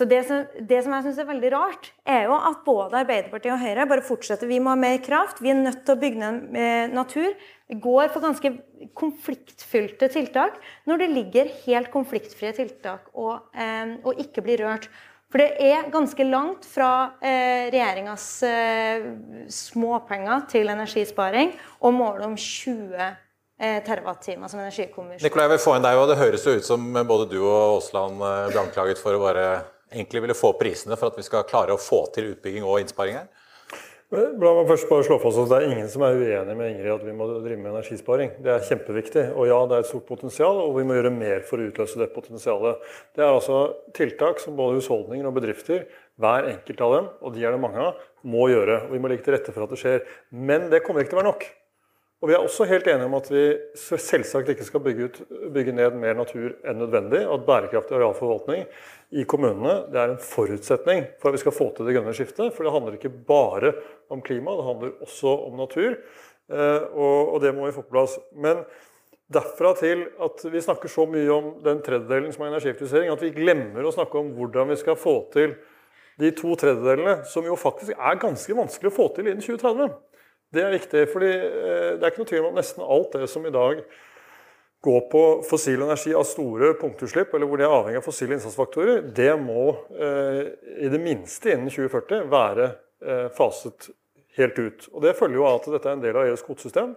Så 0.00 0.06
det 0.08 0.22
som, 0.24 0.46
det 0.64 0.78
som 0.80 0.94
jeg 0.96 1.04
syns 1.04 1.18
er 1.20 1.26
veldig 1.28 1.48
rart, 1.52 1.90
er 2.08 2.22
jo 2.24 2.32
at 2.38 2.62
både 2.64 3.02
Arbeiderpartiet 3.02 3.52
og 3.52 3.60
Høyre 3.60 3.84
bare 3.90 4.04
fortsetter. 4.06 4.48
Vi 4.48 4.56
må 4.56 4.72
ha 4.72 4.78
mer 4.80 4.96
kraft, 5.04 5.42
vi 5.44 5.50
er 5.52 5.58
nødt 5.58 5.82
til 5.84 5.92
å 5.92 6.00
bygge 6.00 6.20
ned 6.22 6.56
eh, 6.56 6.86
natur. 6.88 7.34
Vi 7.68 7.76
går 7.84 8.06
for 8.08 8.24
ganske 8.24 8.54
konfliktfylte 8.96 10.08
tiltak 10.08 10.56
når 10.88 11.02
det 11.02 11.08
ligger 11.12 11.50
helt 11.66 11.90
konfliktfrie 11.92 12.54
tiltak 12.56 13.10
og, 13.12 13.50
eh, 13.52 13.92
og 14.00 14.22
ikke 14.24 14.46
blir 14.46 14.62
rørt. 14.64 14.88
For 15.28 15.44
det 15.44 15.68
er 15.68 15.90
ganske 15.92 16.24
langt 16.24 16.64
fra 16.64 16.92
eh, 17.20 17.68
regjeringas 17.68 18.24
eh, 18.48 19.04
småpenger 19.52 20.46
til 20.54 20.72
energisparing 20.72 21.52
og 21.84 21.92
målet 21.98 22.24
om 22.24 22.38
20 22.40 22.96
eh, 23.04 23.76
terawattimer 23.84 24.48
som 24.48 24.64
energikommisjon. 24.64 25.28
Nikolai, 25.28 25.44
jeg 25.44 25.54
vil 25.58 25.62
få 25.66 25.76
inn 25.76 25.84
deg, 25.84 26.00
og 26.00 26.08
Det 26.08 26.18
høres 26.24 26.48
jo 26.48 26.56
ut 26.56 26.70
som 26.72 26.88
både 26.96 27.28
du 27.34 27.36
og 27.42 27.76
Aasland 27.76 28.16
eh, 28.16 28.48
ble 28.48 28.64
anklaget 28.64 29.04
for 29.04 29.20
å 29.20 29.22
bare 29.28 29.44
egentlig 29.90 30.24
ville 30.24 30.38
få 30.38 30.54
prisene 30.58 30.98
for 30.98 31.10
at 31.10 31.18
vi 31.18 31.26
skal 31.26 31.46
klare 31.48 31.74
å 31.74 31.80
få 31.80 32.06
til 32.14 32.32
utbygging 32.34 32.66
og 32.66 32.80
innsparing 32.82 33.20
her? 33.20 33.30
La 34.10 34.26
meg 34.56 34.66
først 34.66 34.88
bare 34.90 35.04
slå 35.06 35.20
fast 35.22 35.38
at 35.38 35.52
Det 35.52 35.58
er 35.60 35.68
ingen 35.70 35.90
som 35.90 36.02
er 36.02 36.16
uenig 36.18 36.54
med 36.58 36.72
Ingrid 36.72 36.96
at 36.96 37.04
vi 37.06 37.12
må 37.14 37.28
drive 37.30 37.60
med 37.60 37.70
energisparing. 37.70 38.32
Det 38.42 38.50
er 38.50 38.64
kjempeviktig. 38.66 39.22
Og 39.38 39.46
ja, 39.46 39.58
det 39.70 39.76
er 39.76 39.84
et 39.84 39.90
stort 39.92 40.08
potensial, 40.08 40.58
og 40.64 40.74
vi 40.80 40.82
må 40.88 40.96
gjøre 40.96 41.12
mer 41.14 41.44
for 41.46 41.62
å 41.62 41.68
utløse 41.70 42.00
det 42.00 42.08
potensialet. 42.10 42.82
Det 43.14 43.22
er 43.22 43.30
altså 43.30 43.60
tiltak 43.94 44.42
som 44.42 44.58
både 44.58 44.80
husholdninger 44.80 45.30
og 45.30 45.36
bedrifter, 45.38 45.86
hver 46.18 46.50
enkelt 46.50 46.82
av 46.88 46.96
dem, 46.96 47.08
og 47.22 47.36
de 47.36 47.46
er 47.46 47.54
det 47.54 47.62
mange 47.62 47.86
av, 47.86 48.02
må 48.26 48.50
gjøre. 48.50 48.80
Og 48.88 48.96
vi 48.96 49.02
må 49.04 49.12
legge 49.14 49.28
til 49.28 49.38
rette 49.38 49.54
for 49.54 49.68
at 49.68 49.76
det 49.76 49.78
skjer. 49.78 50.02
Men 50.34 50.66
det 50.74 50.82
kommer 50.82 51.06
ikke 51.06 51.14
til 51.14 51.20
å 51.20 51.22
være 51.22 51.30
nok. 51.30 51.46
Og 52.20 52.28
Vi 52.28 52.34
er 52.36 52.42
også 52.44 52.66
helt 52.68 52.88
enige 52.90 53.08
om 53.08 53.14
at 53.16 53.30
vi 53.32 53.42
selvsagt 53.80 54.50
ikke 54.52 54.64
skal 54.66 54.82
bygge, 54.84 55.06
ut, 55.08 55.20
bygge 55.54 55.72
ned 55.72 55.94
mer 55.96 56.18
natur 56.18 56.50
enn 56.68 56.76
nødvendig. 56.82 57.22
At 57.24 57.46
bærekraftig 57.46 57.96
arealforvaltning 57.96 58.66
i 59.16 59.24
kommunene 59.24 59.86
det 59.88 60.02
er 60.02 60.12
en 60.12 60.20
forutsetning 60.20 61.06
for 61.20 61.30
at 61.30 61.38
vi 61.38 61.40
skal 61.46 61.56
få 61.56 61.70
til 61.72 61.88
det 61.88 61.94
grønne 61.96 62.12
skiftet. 62.16 62.52
For 62.52 62.66
det 62.66 62.74
handler 62.74 62.98
ikke 62.98 63.12
bare 63.30 63.72
om 64.12 64.20
klima, 64.20 64.52
det 64.58 64.68
handler 64.68 64.92
også 65.06 65.32
om 65.46 65.56
natur. 65.62 65.96
Eh, 66.50 66.84
og 66.92 67.40
det 67.40 67.54
må 67.56 67.64
vi 67.64 67.74
få 67.78 67.86
på 67.86 67.96
plass. 67.96 68.18
Men 68.36 68.66
derfra 69.32 69.72
til 69.80 70.04
at 70.20 70.44
vi 70.52 70.60
snakker 70.60 70.92
så 70.92 71.08
mye 71.08 71.32
om 71.32 71.50
den 71.64 71.80
tredjedelen 71.86 72.36
som 72.36 72.44
er 72.44 72.52
energieffektivisering, 72.52 73.14
at 73.14 73.24
vi 73.24 73.32
glemmer 73.32 73.86
å 73.86 73.94
snakke 73.96 74.20
om 74.20 74.34
hvordan 74.36 74.74
vi 74.74 74.78
skal 74.80 74.98
få 74.98 75.22
til 75.32 75.56
de 76.20 76.34
to 76.36 76.52
tredjedelene, 76.58 77.22
som 77.24 77.48
jo 77.48 77.56
faktisk 77.56 77.96
er 77.96 78.20
ganske 78.20 78.60
vanskelig 78.60 78.92
å 78.92 78.96
få 78.98 79.08
til 79.16 79.30
innen 79.30 79.40
2030. 79.40 79.88
Det 80.50 80.62
er 80.62 80.72
viktig, 80.74 81.02
fordi 81.12 81.30
eh, 81.30 81.90
det 81.96 82.02
er 82.02 82.10
ikke 82.10 82.24
noe 82.24 82.30
tvil 82.30 82.46
om 82.46 82.54
at 82.54 82.62
nesten 82.62 82.82
alt 82.82 83.12
det 83.14 83.28
som 83.30 83.44
i 83.46 83.52
dag 83.54 83.84
går 84.82 85.02
på 85.12 85.22
fossil 85.46 85.84
energi 85.84 86.14
av 86.16 86.24
store 86.24 86.72
punktutslipp, 86.80 87.34
eller 87.36 87.46
hvor 87.46 87.60
de 87.60 87.66
er 87.66 87.74
avhengig 87.74 88.00
av 88.00 88.06
fossile 88.06 88.34
innsatsfaktorer, 88.36 89.04
det 89.14 89.34
må 89.38 89.68
eh, 89.92 90.40
i 90.80 90.90
det 90.90 91.00
minste 91.02 91.52
innen 91.52 91.70
2040 91.70 92.26
være 92.32 92.66
eh, 93.04 93.28
faset 93.36 93.90
helt 94.38 94.58
ut. 94.58 94.88
Og 94.94 95.04
Det 95.04 95.14
følger 95.18 95.38
jo 95.38 95.46
av 95.46 95.60
at 95.60 95.70
dette 95.76 95.90
er 95.90 95.98
en 95.98 96.02
del 96.02 96.18
av 96.18 96.32
EUs 96.32 96.44
kvotesystem. 96.46 96.96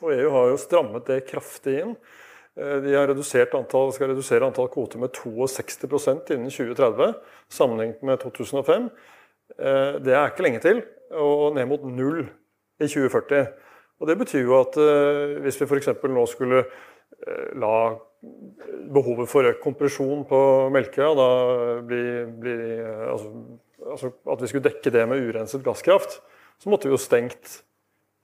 Og 0.00 0.12
EU 0.12 0.28
har 0.34 0.50
jo 0.50 0.60
strammet 0.60 1.08
det 1.08 1.22
kraftig 1.28 1.78
inn. 1.80 1.96
De 2.54 2.92
antall, 2.94 3.88
skal 3.94 4.12
redusere 4.12 4.46
antall 4.46 4.68
kvoter 4.70 5.00
med 5.02 5.10
62% 5.16 6.30
innen 6.34 6.52
2030 6.52 7.16
sammenlignet 7.50 8.02
med 8.06 8.20
2005. 8.22 8.88
Eh, 9.58 9.96
det 10.02 10.14
er 10.14 10.30
ikke 10.30 10.46
lenge 10.46 10.62
til, 10.62 10.82
og 11.14 11.54
ned 11.56 11.66
mot 11.70 11.82
null 11.86 12.24
i 12.84 12.90
2040. 12.90 13.46
Og 14.02 14.10
Det 14.10 14.18
betyr 14.20 14.44
jo 14.44 14.58
at 14.60 14.76
eh, 14.80 15.38
hvis 15.44 15.60
vi 15.60 15.68
f.eks. 15.68 15.92
nå 16.04 16.26
skulle 16.30 16.64
Eh, 17.26 17.52
la 17.60 17.94
behovet 18.94 19.28
for 19.30 19.46
økt 19.46 19.62
kompresjon 19.62 20.24
på 20.28 20.38
Melkøya 20.74 21.12
da 21.16 21.28
bli, 21.86 22.00
bli 22.40 22.56
altså, 22.82 23.30
altså, 23.84 24.10
At 24.32 24.42
vi 24.42 24.50
skulle 24.50 24.66
dekke 24.66 24.92
det 24.92 25.04
med 25.08 25.28
urenset 25.28 25.62
gasskraft, 25.64 26.18
så 26.58 26.72
måtte 26.72 26.88
vi 26.88 26.94
jo 26.94 27.00
stengt 27.00 27.60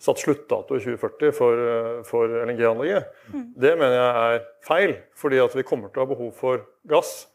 satt 0.00 0.22
sluttdato 0.22 0.78
i 0.78 0.80
2040 0.80 1.32
for, 1.36 1.62
for 2.08 2.32
LNG-anlegget. 2.48 3.10
Mm. 3.34 3.42
Det 3.60 3.72
mener 3.76 3.98
jeg 3.98 4.36
er 4.36 4.46
feil, 4.64 4.94
fordi 5.12 5.42
at 5.44 5.56
vi 5.58 5.66
kommer 5.68 5.92
til 5.92 6.00
å 6.00 6.06
ha 6.06 6.12
behov 6.14 6.30
for 6.38 6.62
gass. 6.88 7.26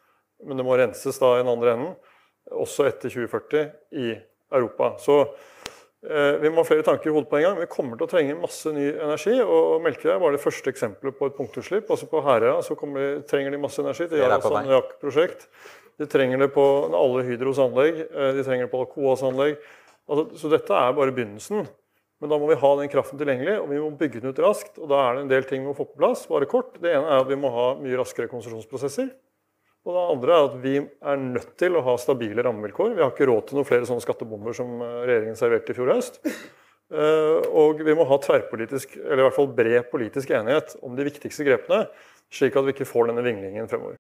Men 0.41 0.57
det 0.57 0.65
må 0.65 0.77
renses 0.79 1.21
da 1.21 1.35
i 1.35 1.43
den 1.43 1.51
andre 1.51 1.75
enden, 1.75 1.91
også 2.49 2.87
etter 2.89 3.13
2040 3.13 3.69
i 4.01 4.15
Europa. 4.49 4.95
Så 5.01 5.19
Eh, 5.29 5.53
vi 6.05 6.49
må 6.51 6.61
ha 6.61 6.67
flere 6.67 6.83
tanker 6.85 7.09
i 7.09 7.13
hodet 7.15 7.29
på 7.31 7.39
en 7.39 7.45
gang. 7.47 7.55
Vi 7.57 7.69
kommer 7.71 7.97
til 7.97 8.05
å 8.05 8.11
trenge 8.11 8.35
masse 8.37 8.69
ny 8.69 8.91
energi. 8.91 9.39
og 9.41 9.79
Melkøya 9.81 10.19
var 10.21 10.35
det 10.35 10.41
første 10.43 10.69
eksempelet 10.69 11.17
på 11.17 11.29
et 11.29 11.37
punktutslipp. 11.37 11.89
Også 11.89 12.09
på 12.11 12.21
Herøya 12.21 12.59
så 12.65 12.77
de, 12.77 13.07
trenger 13.29 13.55
de 13.55 13.61
masse 13.63 13.81
energi. 13.81 14.05
Det 14.11 14.19
gjør 14.19 14.35
også 14.37 14.61
et 14.61 14.93
prosjekt 15.01 15.47
De 15.97 16.05
trenger 16.11 16.43
det 16.43 16.51
på 16.53 16.65
alle 16.93 17.23
Hydros 17.25 17.61
anlegg. 17.63 18.03
Eh, 18.05 18.31
de 18.37 18.45
trenger 18.45 18.67
det 18.67 18.73
på 18.75 18.83
Alcoas 18.83 19.23
anlegg. 19.25 19.57
Altså, 20.05 20.27
så 20.37 20.51
dette 20.53 20.77
er 20.77 20.93
bare 20.93 21.15
begynnelsen. 21.15 21.65
Men 22.21 22.31
da 22.31 22.37
må 22.39 22.47
vi 22.47 22.59
ha 22.59 22.71
den 22.79 22.91
kraften 22.91 23.19
tilgjengelig, 23.19 23.57
og 23.59 23.71
vi 23.71 23.81
må 23.81 23.89
bygge 23.99 24.21
den 24.23 24.31
ut 24.31 24.39
raskt. 24.43 24.77
og 24.79 24.89
Da 24.91 25.01
er 25.03 25.15
det 25.15 25.25
en 25.25 25.31
del 25.33 25.47
ting 25.49 25.63
vi 25.63 25.71
må 25.71 25.75
få 25.77 25.87
på 25.89 25.99
plass. 25.99 26.27
Bare 26.29 26.47
kort. 26.49 26.77
Det 26.81 26.93
ene 26.93 27.09
er 27.09 27.23
at 27.23 27.31
vi 27.31 27.39
må 27.39 27.51
ha 27.51 27.67
mye 27.79 27.97
raskere 27.99 28.31
konsesjonsprosesser. 28.31 29.09
Og 29.85 29.93
det 29.93 30.03
andre 30.15 30.33
er 30.33 30.47
at 30.47 30.55
vi 30.63 30.75
er 30.81 31.19
nødt 31.21 31.51
til 31.61 31.77
å 31.77 31.83
ha 31.85 31.93
stabile 32.01 32.43
rammevilkår. 32.45 32.95
Vi 32.97 33.03
har 33.03 33.11
ikke 33.13 33.27
råd 33.29 33.49
til 33.49 33.59
noen 33.59 33.67
flere 33.69 33.85
sånne 33.85 34.01
skattebomber 34.01 34.55
som 34.57 34.79
eh, 34.81 35.01
regjeringen 35.05 35.37
serverte 35.37 35.73
i 35.73 35.77
fjor 35.77 35.91
høst. 35.93 36.17
Eh, 36.25 37.45
og 37.53 37.79
vi 37.85 37.93
må 37.97 38.07
ha 38.09 38.17
tverrpolitisk, 38.21 38.97
eller 39.01 39.23
i 39.23 39.27
hvert 39.27 39.37
fall 39.37 39.51
bred 39.57 39.87
politisk 39.89 40.33
enighet 40.37 40.75
om 40.85 40.97
de 40.97 41.05
viktigste 41.07 41.45
grepene, 41.45 41.85
slik 42.33 42.57
at 42.57 42.65
vi 42.65 42.73
ikke 42.75 42.89
får 42.89 43.11
denne 43.11 43.25
vinglingen 43.25 43.69
fremover. 43.69 43.97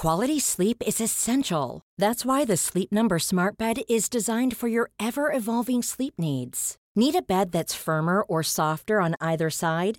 Quality 0.00 0.38
sleep 0.40 0.82
is 0.86 1.00
essential. 1.00 1.82
That's 1.98 2.24
why 2.24 2.46
the 2.46 2.56
Sleep 2.56 2.90
Number 2.90 3.18
Smart 3.18 3.58
Bed 3.58 3.82
is 3.86 4.08
designed 4.08 4.56
for 4.56 4.66
your 4.66 4.90
ever-evolving 4.98 5.82
sleep 5.82 6.14
needs. 6.18 6.76
Need 6.96 7.16
a 7.16 7.22
bed 7.22 7.52
that's 7.52 7.74
firmer 7.74 8.22
or 8.22 8.42
softer 8.42 9.00
on 9.00 9.14
either 9.20 9.50
side? 9.50 9.98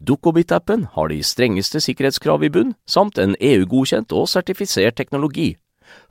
Dukkobit-appen 0.00 0.86
har 0.94 1.08
de 1.12 1.20
strengeste 1.26 1.80
sikkerhetskrav 1.84 2.44
i 2.44 2.52
bunn, 2.52 2.74
samt 2.86 3.18
en 3.18 3.36
EU-godkjent 3.40 4.12
og 4.16 4.28
sertifisert 4.32 4.98
teknologi. 5.00 5.54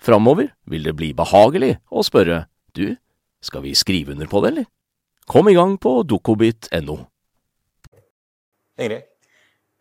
Framover 0.01 0.51
vil 0.69 0.85
det 0.85 0.95
bli 0.97 1.13
behagelig 1.17 1.77
å 1.89 2.03
spørre 2.05 2.45
du, 2.77 2.95
skal 3.41 3.65
vi 3.65 3.75
skrive 3.77 4.13
under 4.13 4.29
på 4.29 4.41
det, 4.43 4.53
eller? 4.53 4.67
Kom 5.27 5.49
i 5.49 5.55
gang 5.55 5.77
på 5.81 6.01
dukkobit.no. 6.07 6.99
Ingrid? 8.81 9.07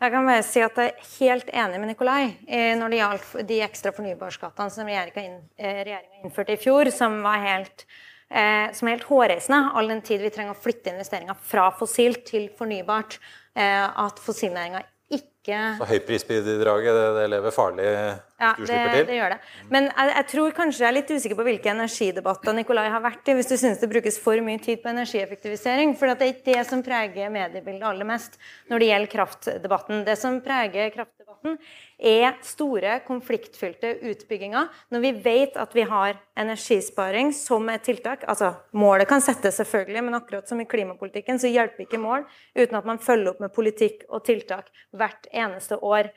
Jeg 0.00 0.12
kan 0.14 0.25
bare 0.25 0.44
si 0.46 0.62
at 0.64 0.78
jeg 0.80 0.92
er 0.94 1.08
helt 1.18 1.50
enig 1.52 1.80
med 1.80 1.90
Nikolai 1.90 2.22
eh, 2.49 2.70
når 2.78 2.88
det 2.88 3.00
gjaldt 3.02 3.32
de 3.50 3.58
ekstra 3.66 3.90
fornybarskattene 3.92 4.72
som 4.72 4.88
regjeringa 4.88 5.25
eh, 5.60 6.06
innførte 6.22 6.54
i 6.54 6.60
fjor, 6.60 6.88
som 6.94 7.18
var 7.20 7.42
helt, 7.44 7.84
eh, 8.32 8.72
som 8.72 8.88
er 8.88 8.96
helt 8.96 9.04
hårreisende, 9.10 9.58
all 9.76 9.92
den 9.92 10.00
tid 10.06 10.25
vi 10.25 10.30
trenger 10.32 10.56
å 10.56 10.62
flytte 10.62 10.94
investeringer 10.94 11.37
fra 11.44 11.66
fossilt 11.76 12.25
til 12.30 12.49
fornybart. 12.56 13.18
At 13.59 14.21
fossilnæringa 14.23 14.85
ikke 15.11 15.57
Så 15.78 15.87
høyprisbidraget, 15.90 16.95
det, 16.95 17.07
det 17.16 17.25
lever 17.33 17.54
farlig 17.54 17.87
ja, 17.87 18.50
det, 18.59 19.07
det, 19.09 19.16
gjør 19.16 19.35
det. 19.35 19.38
Men 19.73 19.88
jeg, 19.88 20.12
jeg, 20.14 20.26
tror 20.33 20.54
kanskje 20.57 20.85
jeg 20.85 20.88
er 20.88 20.97
litt 20.97 21.11
usikker 21.11 21.38
på 21.38 21.47
hvilke 21.49 21.73
energidebatter 21.73 22.54
Nikolai 22.57 22.87
har 22.92 23.02
vært 23.04 23.26
i, 23.28 23.35
hvis 23.37 23.50
du 23.50 23.57
syns 23.61 23.83
det 23.83 23.90
brukes 23.90 24.21
for 24.23 24.40
mye 24.47 24.61
tid 24.62 24.80
på 24.85 24.92
energieffektivisering. 24.92 25.97
For 25.99 26.12
det 26.12 26.28
er 26.28 26.33
ikke 26.35 26.54
det 26.54 26.64
som 26.71 26.85
preger 26.87 27.33
mediebildet 27.35 27.88
aller 27.90 28.09
mest 28.09 28.38
når 28.71 28.80
det 28.80 28.90
gjelder 28.92 29.12
kraftdebatten. 29.16 30.04
Det 30.07 30.16
som 30.21 30.38
preger 30.45 30.95
kraftdebatten, 31.40 31.59
er 31.99 32.38
store, 32.42 33.00
konfliktfylte 33.04 33.99
utbygginger. 34.02 34.68
Når 34.90 35.00
vi 35.00 35.12
vet 35.12 35.56
at 35.56 35.75
vi 35.75 35.82
har 35.82 36.18
energisparing 36.37 37.32
som 37.32 37.68
et 37.68 37.82
tiltak 37.85 38.25
altså 38.26 38.54
Målet 38.73 39.09
kan 39.09 39.20
settes, 39.20 39.56
selvfølgelig, 39.56 40.04
men 40.04 40.14
akkurat 40.14 40.49
som 40.49 40.61
i 40.61 40.64
klimapolitikken 40.64 41.38
så 41.38 41.49
hjelper 41.49 41.85
ikke 41.85 42.00
mål 42.00 42.25
uten 42.56 42.76
at 42.76 42.87
man 42.87 42.99
følger 42.99 43.32
opp 43.32 43.40
med 43.40 43.52
politikk 43.52 44.06
og 44.09 44.25
tiltak 44.25 44.70
hvert 44.92 45.26
eneste 45.32 45.76
år. 45.76 46.11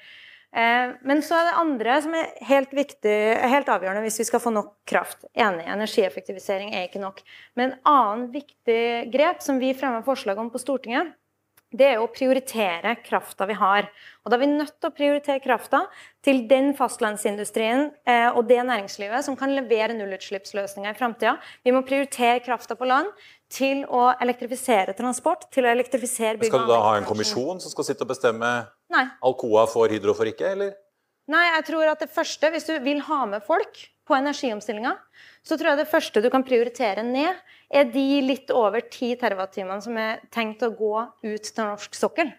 Eh, 0.53 0.93
men 1.03 1.21
så 1.25 1.35
er 1.35 1.49
det 1.49 1.57
andre 1.57 1.97
som 2.01 2.13
er 2.15 2.29
helt, 2.47 2.73
viktig, 2.73 3.17
helt 3.49 3.69
avgjørende 3.69 4.03
hvis 4.05 4.21
vi 4.21 4.27
skal 4.29 4.39
få 4.43 4.53
nok 4.53 4.75
kraft. 4.85 5.25
Enig, 5.33 5.65
energieffektivisering 5.67 6.73
er 6.73 6.87
ikke 6.87 7.01
nok. 7.01 7.23
Men 7.57 7.73
en 7.73 7.79
annen 7.89 8.29
viktig 8.31 9.11
grep 9.11 9.43
som 9.43 9.59
vi 9.59 9.73
fremmer 9.75 10.05
forslag 10.05 10.39
om 10.39 10.53
på 10.53 10.61
Stortinget, 10.61 11.11
det 11.73 11.87
er 11.95 12.01
å 12.01 12.09
prioritere 12.13 12.95
krafta 13.03 13.47
vi 13.49 13.55
har. 13.57 13.87
Og 14.23 14.31
da 14.31 14.37
er 14.37 14.43
vi 14.43 14.49
nødt 14.51 14.75
til 14.77 14.89
å 14.89 14.95
prioritere 14.95 15.41
krafta 15.43 15.83
til 16.23 16.43
den 16.49 16.71
fastlandsindustrien 16.77 17.89
eh, 18.07 18.29
og 18.31 18.45
det 18.49 18.59
næringslivet 18.69 19.25
som 19.25 19.37
kan 19.39 19.51
levere 19.55 19.95
nullutslippsløsninger 19.97 20.93
i 20.93 20.99
framtida. 20.99 21.35
Vi 21.65 21.73
må 21.75 21.83
prioritere 21.87 22.43
krafta 22.45 22.77
på 22.79 22.87
land 22.89 23.09
til 23.53 23.83
å 23.89 24.11
elektrifisere 24.23 24.95
transport, 24.97 25.49
til 25.53 25.67
å 25.67 25.73
elektrifisere 25.73 26.39
bygg 26.39 26.53
Skal 26.53 26.65
du 26.65 26.73
da 26.73 26.79
ha 26.85 26.95
en 26.99 27.09
kommisjon 27.09 27.61
som 27.61 27.73
skal 27.73 27.89
sitte 27.89 28.05
og 28.05 28.13
bestemme 28.13 28.53
Nei. 28.93 29.07
Alcoa 29.25 29.65
får 29.69 29.97
Hydro 29.97 30.13
for 30.17 30.29
ikke, 30.29 30.53
eller? 30.53 30.73
Nei, 31.31 31.43
jeg 31.55 31.65
tror 31.69 31.87
at 31.87 32.01
det 32.03 32.11
første, 32.11 32.49
hvis 32.51 32.67
du 32.67 32.73
vil 32.83 32.99
ha 33.07 33.23
med 33.29 33.43
folk 33.45 33.79
på 34.03 34.15
energiomstillinga, 34.17 34.91
så 35.45 35.55
tror 35.55 35.71
jeg 35.71 35.79
det 35.79 35.91
første 35.91 36.21
du 36.23 36.29
kan 36.31 36.43
prioritere 36.43 37.05
ned, 37.07 37.37
er 37.71 37.87
de 37.87 38.07
litt 38.25 38.51
over 38.51 38.83
10 38.83 39.15
TWh 39.21 39.77
som 39.85 39.99
er 39.99 40.23
tenkt 40.33 40.65
å 40.65 40.73
gå 40.75 40.95
ut 41.23 41.47
til 41.47 41.63
norsk 41.63 41.95
sokkel. 41.95 42.33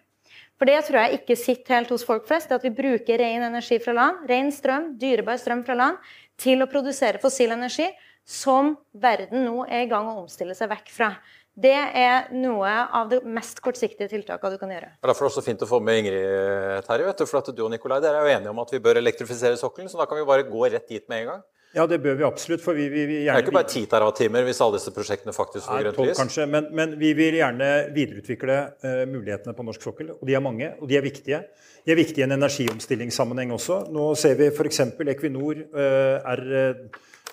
For 0.55 0.69
det 0.69 0.77
tror 0.87 1.01
jeg 1.01 1.19
ikke 1.19 1.37
sitter 1.39 1.79
helt 1.79 1.91
hos 1.91 2.05
folk 2.07 2.27
flest. 2.29 2.49
det 2.49 2.59
At 2.59 2.63
vi 2.63 2.71
bruker 2.75 3.19
ren 3.19 3.43
energi 3.43 3.79
fra 3.83 3.95
land, 3.95 4.21
ren 4.29 4.51
strøm, 4.53 4.93
dyrebar 5.01 5.39
strøm 5.41 5.65
fra 5.67 5.75
land, 5.75 5.97
til 6.39 6.63
å 6.63 6.69
produsere 6.71 7.19
fossil 7.23 7.51
energi 7.55 7.89
som 8.25 8.73
verden 8.91 9.45
nå 9.45 9.65
er 9.65 9.85
i 9.85 9.89
gang 9.89 10.07
å 10.09 10.21
omstille 10.21 10.55
seg 10.57 10.71
vekk 10.71 10.93
fra. 10.93 11.11
Det 11.55 11.71
er 11.71 12.31
noe 12.35 12.69
av 12.91 13.07
det 13.11 13.21
mest 13.23 13.61
kortsiktige 13.63 14.09
tiltaket 14.11 14.55
du 14.55 14.59
kan 14.59 14.71
gjøre. 14.75 14.89
Det 14.99 15.07
er 15.07 15.13
det 15.13 15.27
også 15.29 15.43
fint 15.45 15.61
å 15.63 15.69
få 15.69 15.79
med 15.79 16.01
Ingrid 16.01 16.87
Terje. 16.87 17.13
For 17.23 17.39
at 17.39 17.51
du 17.55 17.61
og 17.63 17.71
Nikolai 17.71 18.01
dere 18.03 18.19
er 18.19 18.27
jo 18.27 18.37
enige 18.37 18.51
om 18.51 18.59
at 18.65 18.73
vi 18.75 18.81
bør 18.83 18.99
elektrifisere 18.99 19.59
sokkelen, 19.59 19.87
så 19.91 20.01
da 20.01 20.07
kan 20.09 20.19
vi 20.19 20.27
bare 20.27 20.47
gå 20.49 20.67
rett 20.67 20.89
dit 20.91 21.05
med 21.07 21.23
en 21.23 21.29
gang. 21.31 21.45
Ja, 21.75 21.83
det 21.91 21.97
bør 22.03 22.15
vi 22.15 22.23
absolutt. 22.23 22.61
for 22.63 22.75
vi, 22.75 22.85
vi, 22.91 23.03
vi 23.07 23.15
gjerne... 23.25 23.35
Det 23.35 23.41
er 23.41 23.47
ikke 23.49 23.55
bare 23.57 23.67
10 23.67 23.87
TWh 23.91 24.45
hvis 24.47 24.61
alle 24.63 24.77
disse 24.77 24.93
prosjektene 24.95 25.33
faktisk 25.35 25.67
får 25.67 25.81
grønt 25.83 25.97
lys? 26.05 26.19
kanskje, 26.21 26.45
men, 26.47 26.69
men, 26.75 26.93
vi 26.99 27.11
vil 27.17 27.35
gjerne 27.41 27.71
videreutvikle 27.95 28.55
uh, 28.85 29.01
mulighetene 29.11 29.55
på 29.57 29.65
norsk 29.67 29.83
sokkel. 29.83 30.13
Og 30.15 30.23
de 30.27 30.37
er 30.37 30.43
mange, 30.43 30.71
og 30.79 30.87
de 30.91 30.95
er 30.95 31.03
viktige. 31.03 31.41
De 31.83 31.91
er 31.91 31.99
viktige 31.99 32.23
i 32.23 32.27
en 32.29 32.37
energiomstillingssammenheng 32.37 33.51
også. 33.57 33.81
Nå 33.91 34.13
ser 34.19 34.39
vi 34.39 34.47
f.eks. 34.53 34.81
Equinor 35.15 35.59
uh, 35.75 36.31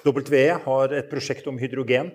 RWE 0.03 0.45
har 0.67 0.99
et 0.99 1.11
prosjekt 1.11 1.47
om 1.51 1.63
hydrogen. 1.63 2.11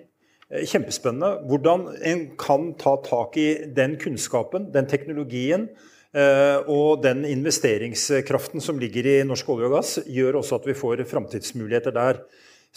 Uh, 0.48 0.64
kjempespennende. 0.64 1.44
Hvordan 1.50 1.86
en 2.08 2.26
kan 2.40 2.72
ta 2.80 2.96
tak 3.04 3.36
i 3.36 3.52
den 3.76 3.98
kunnskapen, 4.00 4.72
den 4.74 4.88
teknologien, 4.90 5.68
Eh, 6.16 6.58
og 6.72 7.02
den 7.04 7.26
investeringskraften 7.28 8.62
som 8.64 8.78
ligger 8.80 9.06
i 9.10 9.16
norsk 9.28 9.48
olje 9.52 9.68
og 9.68 9.74
gass, 9.76 9.98
gjør 10.08 10.40
også 10.40 10.56
at 10.56 10.68
vi 10.70 10.76
får 10.76 11.04
framtidsmuligheter 11.10 11.92
der. 11.92 12.22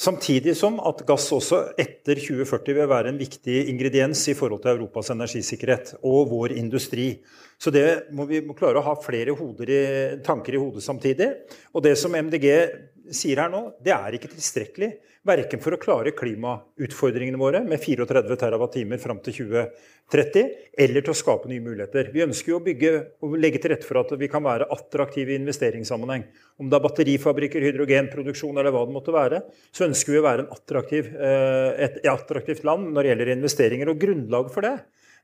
Samtidig 0.01 0.55
som 0.55 0.79
at 0.87 1.03
gass 1.07 1.27
også 1.35 1.61
etter 1.79 2.19
2040 2.19 2.75
vil 2.77 2.89
være 2.89 3.11
en 3.11 3.19
viktig 3.19 3.57
ingrediens 3.69 4.21
i 4.31 4.35
forhold 4.35 4.63
til 4.63 4.73
Europas 4.73 5.11
energisikkerhet 5.13 5.93
og 5.99 6.31
vår 6.31 6.55
industri. 6.59 7.21
Så 7.59 7.71
det 7.75 8.11
må 8.15 8.25
vi 8.25 8.39
må 8.43 8.55
klare 8.57 8.79
å 8.79 8.85
ha 8.85 8.95
flere 9.03 9.35
i, 9.35 9.81
tanker 10.25 10.55
i 10.55 10.61
hodet 10.61 10.83
samtidig. 10.83 11.27
Og 11.75 11.83
det 11.83 11.97
som 11.99 12.15
MDG 12.15 12.47
sier 13.15 13.41
her 13.43 13.51
nå, 13.51 13.63
det 13.83 13.93
er 13.95 14.17
ikke 14.17 14.31
tilstrekkelig. 14.31 14.91
Verken 15.27 15.61
for 15.61 15.75
å 15.75 15.77
klare 15.77 16.15
klimautfordringene 16.17 17.37
våre 17.37 17.59
med 17.61 17.77
34 17.83 18.23
TWh 18.41 18.95
fram 19.03 19.19
til 19.21 19.35
2030, 19.37 20.47
eller 20.81 21.05
til 21.05 21.13
å 21.13 21.17
skape 21.19 21.51
nye 21.51 21.61
muligheter. 21.61 22.09
Vi 22.09 22.23
ønsker 22.25 22.55
jo 22.55 22.57
å 22.57 22.63
bygge 22.65 22.93
og 23.21 23.35
legge 23.37 23.61
til 23.61 23.75
rette 23.75 23.85
for 23.85 24.01
at 24.01 24.15
vi 24.17 24.31
kan 24.31 24.41
være 24.41 24.65
attraktive 24.73 25.35
i 25.35 25.37
investeringssammenheng. 25.37 26.25
Om 26.57 26.71
det 26.71 26.79
er 26.79 26.85
batterifabrikker, 26.87 27.67
hydrogenproduksjon 27.69 28.57
eller 28.57 28.73
hva 28.73 28.81
det 28.87 28.97
måtte 28.97 29.13
være, 29.13 29.43
så 29.69 29.85
ønsker 29.85 30.15
vi 30.15 30.23
å 30.23 30.25
være 30.25 30.47
attraktiv, 30.57 31.13
eh, 31.13 31.69
et 31.85 32.01
attraktivt 32.09 32.65
land 32.65 32.89
når 32.89 33.03
det 33.03 33.13
gjelder 33.13 33.33
investeringer. 33.35 33.93
Og 33.93 34.01
grunnlaget 34.01 34.57
for 34.57 34.65
det, 34.65 34.73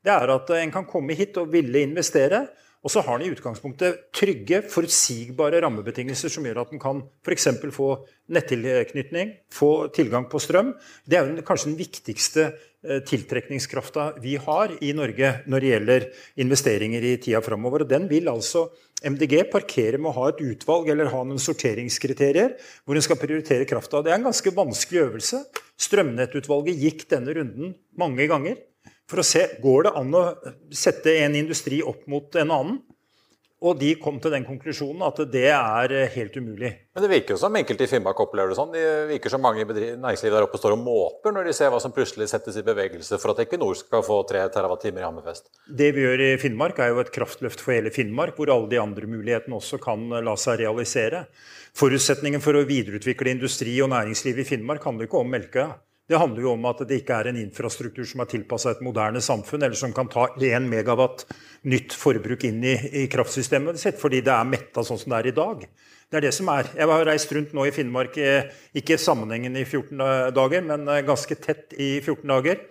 det 0.06 0.14
er 0.14 0.36
at 0.36 0.54
en 0.62 0.78
kan 0.78 0.86
komme 0.86 1.18
hit 1.18 1.42
og 1.42 1.50
ville 1.58 1.82
investere 1.90 2.46
og 2.88 2.92
så 2.94 3.02
har 3.04 3.20
den 3.20 3.28
i 3.28 3.34
utgangspunktet 3.36 4.06
trygge, 4.16 4.62
forutsigbare 4.72 5.60
rammebetingelser 5.66 6.32
som 6.32 6.46
gjør 6.48 6.62
at 6.62 6.70
den 6.72 6.80
kan 6.80 7.02
f.eks. 7.20 7.50
få 7.76 7.90
nettilknytning, 8.32 9.34
få 9.52 9.90
tilgang 9.92 10.30
på 10.32 10.40
strøm. 10.40 10.72
Det 11.04 11.20
er 11.20 11.28
jo 11.28 11.44
kanskje 11.44 11.74
den 11.74 11.80
viktigste 11.82 12.46
eh, 12.48 13.02
tiltrekningskrafta 13.10 14.14
vi 14.24 14.38
har 14.40 14.72
i 14.80 14.94
Norge 14.96 15.34
når 15.52 15.66
det 15.66 15.74
gjelder 15.74 16.08
investeringer 16.46 17.10
i 17.10 17.18
tida 17.26 17.44
framover. 17.44 17.84
Og 17.84 17.92
den 17.92 18.08
vil 18.08 18.32
altså 18.32 18.70
MDG 19.04 19.36
parkere 19.52 20.00
med 20.00 20.14
å 20.14 20.16
ha 20.22 20.32
et 20.32 20.40
utvalg 20.48 20.88
eller 20.94 21.12
ha 21.12 21.26
noen 21.28 21.44
sorteringskriterier 21.44 22.56
hvor 22.88 22.96
en 22.96 23.04
skal 23.04 23.20
prioritere 23.20 23.68
krafta. 23.68 24.00
Det 24.00 24.16
er 24.16 24.22
en 24.22 24.30
ganske 24.32 24.56
vanskelig 24.56 25.04
øvelse. 25.10 25.44
Strømnettutvalget 25.76 26.80
gikk 26.88 27.04
denne 27.12 27.36
runden 27.36 27.76
mange 28.00 28.32
ganger 28.32 28.64
for 29.08 29.24
å 29.24 29.26
se 29.26 29.46
går 29.64 29.88
det 29.88 29.96
an 30.02 30.14
å 30.16 30.28
sette 30.74 31.16
en 31.24 31.40
industri 31.40 31.82
opp 31.86 32.06
mot 32.12 32.36
en 32.36 32.54
annen. 32.54 32.78
Og 33.58 33.80
de 33.80 33.96
kom 33.98 34.20
til 34.22 34.30
den 34.30 34.44
konklusjonen 34.46 35.02
at 35.02 35.18
det 35.34 35.48
er 35.50 35.94
helt 36.14 36.36
umulig. 36.38 36.70
Men 36.94 37.02
det 37.02 37.08
virker 37.10 37.34
jo 37.34 37.40
som 37.42 37.56
enkelte 37.58 37.88
i 37.88 37.90
Finnmark 37.90 38.20
opplever 38.22 38.52
det 38.54 38.58
sånn. 38.60 38.70
Det 38.70 38.84
virker 39.10 39.34
som 39.34 39.42
mange 39.42 39.64
i 39.64 39.88
næringsliv 39.98 40.36
der 40.36 40.46
oppe 40.46 40.60
står 40.62 40.76
og 40.76 40.84
måper 40.84 41.34
når 41.34 41.50
de 41.50 41.56
ser 41.58 41.72
hva 41.74 41.80
som 41.82 41.94
plutselig 41.96 42.28
settes 42.30 42.60
i 42.62 42.66
bevegelse 42.68 43.18
for 43.18 43.34
at 43.34 43.42
Equinor 43.48 43.74
skal 43.80 44.06
få 44.06 44.20
3 44.30 44.44
TWh 44.54 44.92
i 44.92 45.02
Hammerfest. 45.02 45.50
Det 45.66 45.90
vi 45.96 46.06
gjør 46.06 46.26
i 46.28 46.30
Finnmark, 46.42 46.78
er 46.78 46.94
jo 46.94 47.02
et 47.02 47.10
kraftløft 47.16 47.66
for 47.66 47.74
hele 47.74 47.90
Finnmark, 47.96 48.38
hvor 48.38 48.54
alle 48.54 48.70
de 48.70 48.82
andre 48.84 49.10
mulighetene 49.10 49.58
også 49.58 49.82
kan 49.82 50.06
la 50.22 50.38
seg 50.38 50.62
realisere. 50.62 51.26
Forutsetningen 51.78 52.46
for 52.46 52.62
å 52.62 52.66
videreutvikle 52.70 53.34
industri 53.34 53.74
og 53.82 53.90
næringsliv 53.96 54.46
i 54.46 54.50
Finnmark 54.54 54.86
handler 54.86 55.10
ikke 55.10 55.24
om 55.24 55.34
Melkøya. 55.34 55.72
Det 56.08 56.16
handler 56.16 56.46
jo 56.46 56.54
om 56.54 56.66
at 56.70 56.86
det 56.88 57.02
ikke 57.02 57.18
er 57.20 57.28
en 57.34 57.40
infrastruktur 57.42 58.06
som 58.08 58.22
er 58.24 58.30
tilpassa 58.32 58.72
et 58.72 58.84
moderne 58.86 59.20
samfunn, 59.24 59.66
eller 59.66 59.76
som 59.76 59.92
kan 59.96 60.08
ta 60.08 60.30
1 60.40 60.70
megawatt 60.72 61.26
nytt 61.68 61.96
forbruk 62.00 62.46
inn 62.48 62.62
i, 62.64 62.78
i 63.04 63.10
kraftsystemet 63.12 63.80
sitt, 63.82 64.00
fordi 64.00 64.22
det 64.24 64.32
er 64.32 64.48
metta 64.48 64.86
sånn 64.88 65.02
som 65.02 65.12
det 65.12 65.20
er 65.20 65.30
i 65.34 65.36
dag. 65.36 65.66
Det 66.08 66.22
er 66.22 66.24
det 66.30 66.32
som 66.38 66.48
er. 66.54 66.70
Jeg 66.78 66.88
har 66.88 67.06
reist 67.10 67.34
rundt 67.36 67.52
nå 67.58 67.66
i 67.68 67.74
Finnmark, 67.76 68.16
eh, 68.24 68.48
ikke 68.80 68.96
sammenhengen 69.04 69.60
i 69.60 69.66
14 69.66 70.00
dager, 70.38 70.64
men 70.64 70.88
eh, 70.88 71.04
ganske 71.04 71.36
tett 71.44 71.76
i 71.76 71.98
14 72.00 72.24
dager. 72.32 72.64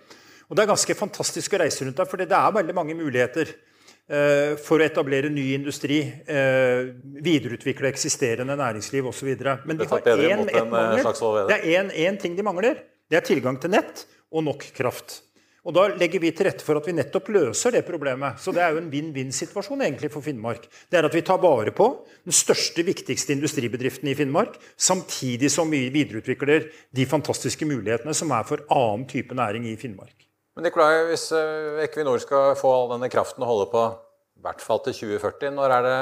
Og 0.49 0.57
Det 0.57 0.65
er 0.65 0.73
ganske 0.73 0.97
fantastisk 0.97 1.53
å 1.53 1.61
reise 1.61 1.85
rundt 1.85 2.01
der, 2.01 2.09
for 2.09 2.23
det 2.23 2.33
er 2.33 2.57
veldig 2.57 2.73
mange 2.79 2.97
muligheter 2.97 3.53
eh, 3.53 4.57
for 4.57 4.81
å 4.81 4.89
etablere 4.89 5.29
ny 5.29 5.51
industri, 5.59 6.01
videreutvikle 6.25 7.93
eksisterende 7.93 8.57
næringsliv 8.57 9.13
osv. 9.13 9.35
Men 9.69 9.77
de 9.77 9.93
har 9.93 10.13
én, 10.17 10.47
det 10.49 11.61
er 11.61 11.97
én 12.09 12.23
ting 12.23 12.39
de 12.39 12.47
mangler. 12.47 12.81
Det 13.07 13.21
er 13.21 13.27
tilgang 13.27 13.61
til 13.63 13.71
nett 13.71 14.03
og 14.35 14.43
nok 14.49 14.67
kraft. 14.75 15.21
Og 15.67 15.75
Da 15.75 15.89
legger 15.99 16.23
vi 16.23 16.31
til 16.31 16.47
rette 16.47 16.63
for 16.63 16.79
at 16.79 16.87
vi 16.87 16.95
nettopp 16.95 17.27
løser 17.35 17.75
det 17.75 17.83
problemet. 17.87 18.39
Så 18.39 18.53
det 18.55 18.63
er 18.63 18.75
jo 18.75 18.79
en 18.79 18.91
vinn-vinn-situasjon 18.91 19.83
egentlig 19.83 20.13
for 20.15 20.23
Finnmark. 20.23 20.69
Det 20.87 20.99
er 21.01 21.09
at 21.09 21.15
vi 21.15 21.25
tar 21.27 21.41
vare 21.43 21.73
på 21.75 21.89
den 22.23 22.35
største, 22.35 22.85
viktigste 22.87 23.35
industribedriften 23.35 24.07
i 24.07 24.15
Finnmark, 24.15 24.55
samtidig 24.79 25.51
som 25.51 25.71
vi 25.71 25.89
videreutvikler 25.91 26.69
de 26.95 27.09
fantastiske 27.11 27.67
mulighetene 27.67 28.15
som 28.15 28.31
er 28.31 28.47
for 28.47 28.63
annen 28.71 29.09
type 29.11 29.35
næring 29.35 29.67
i 29.67 29.75
Finnmark. 29.81 30.15
Men 30.55 30.69
Nikolai, 30.69 31.03
hvis 31.11 31.29
eh, 31.35 31.83
Equinor 31.85 32.23
skal 32.23 32.55
få 32.57 32.71
all 32.71 32.95
denne 32.95 33.11
kraften 33.13 33.43
og 33.43 33.51
holde 33.51 33.69
på 33.75 33.85
i 33.91 34.47
hvert 34.47 34.63
fall 34.63 34.85
til 34.87 34.95
2040, 35.03 35.51
når 35.59 35.75
er 35.81 35.87
det, 35.89 35.99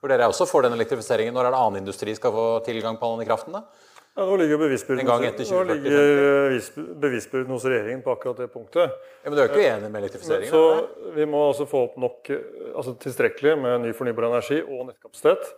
hvor 0.00 0.10
dere 0.10 0.26
også 0.26 0.50
får 0.50 0.66
den 0.66 0.74
elektrifiseringen, 0.74 1.32
når 1.38 1.46
er 1.46 1.54
det 1.54 1.62
annen 1.62 1.84
industri 1.84 2.18
skal 2.18 2.34
få 2.34 2.48
tilgang 2.66 2.98
på 2.98 3.06
all 3.06 3.14
denne 3.14 3.30
kraften? 3.30 3.54
da? 3.54 3.62
Ja, 4.14 4.24
nå 4.28 4.36
ligger 4.38 4.60
bevisbyrden 7.02 7.50
hos 7.50 7.64
regjeringen 7.66 8.02
på 8.04 8.12
akkurat 8.14 8.38
det 8.38 8.46
punktet. 8.52 8.92
Ja, 9.24 9.30
men 9.30 9.34
du 9.34 9.40
er 9.42 9.48
ikke 9.50 9.64
enig 9.66 9.88
med 9.90 10.04
elektrifiseringen? 10.04 10.52
Så 10.54 11.14
Vi 11.16 11.26
må 11.26 11.40
altså 11.48 11.66
få 11.66 11.80
opp 11.88 11.96
nok, 11.98 12.30
altså 12.74 12.94
tilstrekkelig 13.02 13.56
med 13.58 13.80
ny 13.88 13.94
fornybar 13.96 14.28
energi 14.28 14.60
og 14.62 14.86
nettkapasitet 14.92 15.50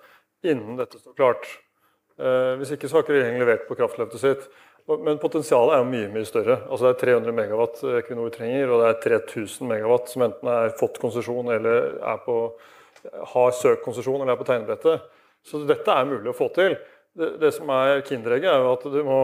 innen 0.46 0.78
dette 0.80 1.00
står 1.02 1.18
klart. 1.18 1.44
Eh, 2.16 2.54
hvis 2.60 2.72
ikke 2.72 2.88
så 2.88 2.96
har 2.96 3.04
ikke 3.04 3.16
regjeringen 3.18 3.44
levert 3.44 3.68
på 3.68 3.76
kraftløftet 3.76 4.22
sitt. 4.22 4.48
Men 4.86 5.18
potensialet 5.20 5.74
er 5.74 5.82
jo 5.82 5.90
mye 5.90 6.08
mye 6.14 6.28
større. 6.28 6.60
Altså 6.70 6.86
Det 6.86 6.92
er 6.94 7.00
300 7.18 7.34
megawatt 7.34 7.84
Equinor 7.98 8.32
trenger, 8.32 8.70
og 8.70 8.82
det 8.82 8.88
er 8.88 9.00
3000 9.26 9.68
megawatt 9.68 10.12
som 10.12 10.24
enten 10.28 10.48
er 10.52 10.76
fått 10.78 11.00
konsesjon 11.02 11.50
eller 11.58 12.20
på, 12.24 12.36
har 13.34 13.56
søkt 13.58 13.84
konsesjon 13.84 14.20
eller 14.22 14.36
er 14.36 14.40
på 14.40 14.46
tegnebrettet. 14.48 15.08
Så 15.46 15.60
dette 15.66 15.90
er 15.90 16.06
mulig 16.08 16.30
å 16.30 16.38
få 16.38 16.48
til 16.54 16.78
det, 17.16 17.36
det 17.40 17.52
som 17.56 17.70
er 17.72 18.02
kinderegget, 18.06 18.50
er 18.50 18.64
jo 18.64 18.72
at 18.74 18.84
du 18.92 18.98
må, 19.06 19.20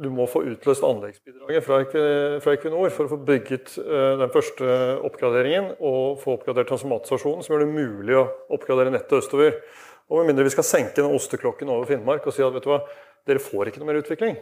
du 0.00 0.08
må 0.12 0.26
få 0.30 0.42
utløst 0.48 0.84
anleggsbidraget 0.86 1.66
fra, 1.66 1.82
Equinor 2.54 2.92
for 2.94 3.06
å 3.06 3.12
få 3.12 3.20
bygget 3.28 3.76
uh, 3.80 4.16
den 4.22 4.32
første 4.32 4.70
oppgraderingen 5.06 5.74
og 5.76 6.18
få 6.22 6.36
oppgradert 6.38 6.70
transformatorstasjonen, 6.72 7.44
som 7.44 7.54
gjør 7.54 7.66
det 7.66 7.72
mulig 7.74 8.18
å 8.18 8.26
oppgradere 8.56 8.94
nettet 8.94 9.20
østover. 9.20 9.60
Og 10.06 10.20
Med 10.20 10.30
mindre 10.30 10.46
vi 10.46 10.54
skal 10.54 10.68
senke 10.68 11.00
den 11.00 11.16
osteklokken 11.16 11.72
over 11.72 11.88
Finnmark 11.88 12.26
og 12.28 12.34
si 12.34 12.44
at 12.44 12.54
vet 12.54 12.64
du 12.64 12.70
hva, 12.70 12.84
dere 13.26 13.42
får 13.42 13.70
ikke 13.72 13.82
noe 13.82 13.90
mer 13.90 13.98
utvikling, 13.98 14.36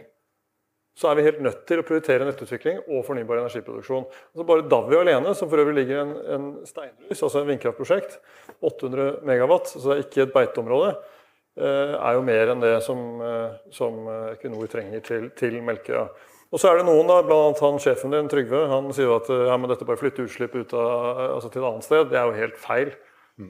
så 0.95 1.09
er 1.09 1.17
vi 1.17 1.25
helt 1.25 1.41
nødt 1.43 1.65
til 1.67 1.81
å 1.81 1.83
prioritere 1.83 2.23
nettutvikling 2.23 2.77
og 2.85 3.01
fornybar 3.03 3.41
energiproduksjon. 3.41 4.05
Altså 4.31 4.45
bare 4.47 4.67
Davvi 4.71 4.95
alene, 4.95 5.33
som 5.35 5.49
for 5.51 5.59
øvrig 5.59 5.81
ligger 5.81 6.03
en, 6.03 6.13
en 6.37 6.45
steinlys, 6.69 7.17
altså 7.17 7.41
en 7.41 7.49
vindkraftprosjekt, 7.49 8.15
800 8.61 9.25
megawatt, 9.27 9.73
så 9.73 9.81
det 9.89 9.95
er 9.97 10.05
ikke 10.05 10.23
et 10.23 10.35
beiteområde, 10.37 10.93
Eh, 10.93 11.14
er 11.63 12.17
jo 12.17 12.23
mer 12.27 12.51
enn 12.51 12.63
det 12.63 12.77
som, 12.83 13.01
eh, 13.23 13.57
som 13.71 14.07
eh, 14.11 14.31
Equinor 14.35 14.67
trenger 14.71 15.03
til, 15.05 15.29
til 15.39 15.61
Melkøya. 15.63 16.07
Og 16.51 16.61
så 16.61 16.69
er 16.69 16.79
det 16.79 16.85
noen, 16.87 17.07
da, 17.09 17.21
bl.a. 17.25 17.51
han 17.57 17.81
sjefen 17.81 18.13
din, 18.13 18.29
Trygve, 18.31 18.67
han 18.71 18.87
sier 18.95 19.11
at 19.15 19.27
ja, 19.31 19.55
men 19.59 19.71
dette 19.71 19.87
bare 19.87 19.99
flytter 19.99 20.27
utslipp 20.27 20.55
ut 20.55 20.75
av, 20.77 21.19
altså 21.35 21.49
til 21.51 21.63
et 21.63 21.67
annet 21.67 21.87
sted. 21.87 22.05
Det 22.11 22.19
er 22.19 22.29
jo 22.29 22.37
helt 22.37 22.59
feil. 22.61 22.93
Mm. 23.35 23.49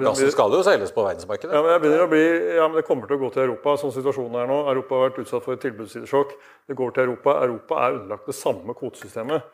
Gassen 0.00 0.32
skal 0.34 0.56
jo 0.56 0.62
selges 0.66 0.90
på 0.90 1.04
verdensmarkedet? 1.06 1.52
Ja, 1.54 1.60
men 1.62 1.70
jeg 1.70 1.82
begynner 1.84 2.02
å 2.02 2.10
bli, 2.10 2.24
ja, 2.56 2.64
men 2.66 2.80
Det 2.80 2.86
kommer 2.88 3.06
til 3.06 3.20
å 3.20 3.20
gå 3.20 3.28
til 3.36 3.44
Europa, 3.44 3.76
sånn 3.78 3.94
situasjonen 3.94 4.40
er 4.40 4.50
nå. 4.50 4.56
Europa 4.72 4.96
har 4.96 5.04
vært 5.04 5.20
utsatt 5.22 5.44
for 5.44 5.54
et 5.54 5.62
tilbudssidesjokk. 5.62 6.34
Det 6.66 6.78
går 6.80 6.96
til 6.96 7.06
Europa. 7.06 7.36
Europa 7.44 7.78
er 7.84 7.98
underlagt 8.00 8.32
det 8.32 8.38
samme 8.40 8.74
kvotesystemet. 8.78 9.46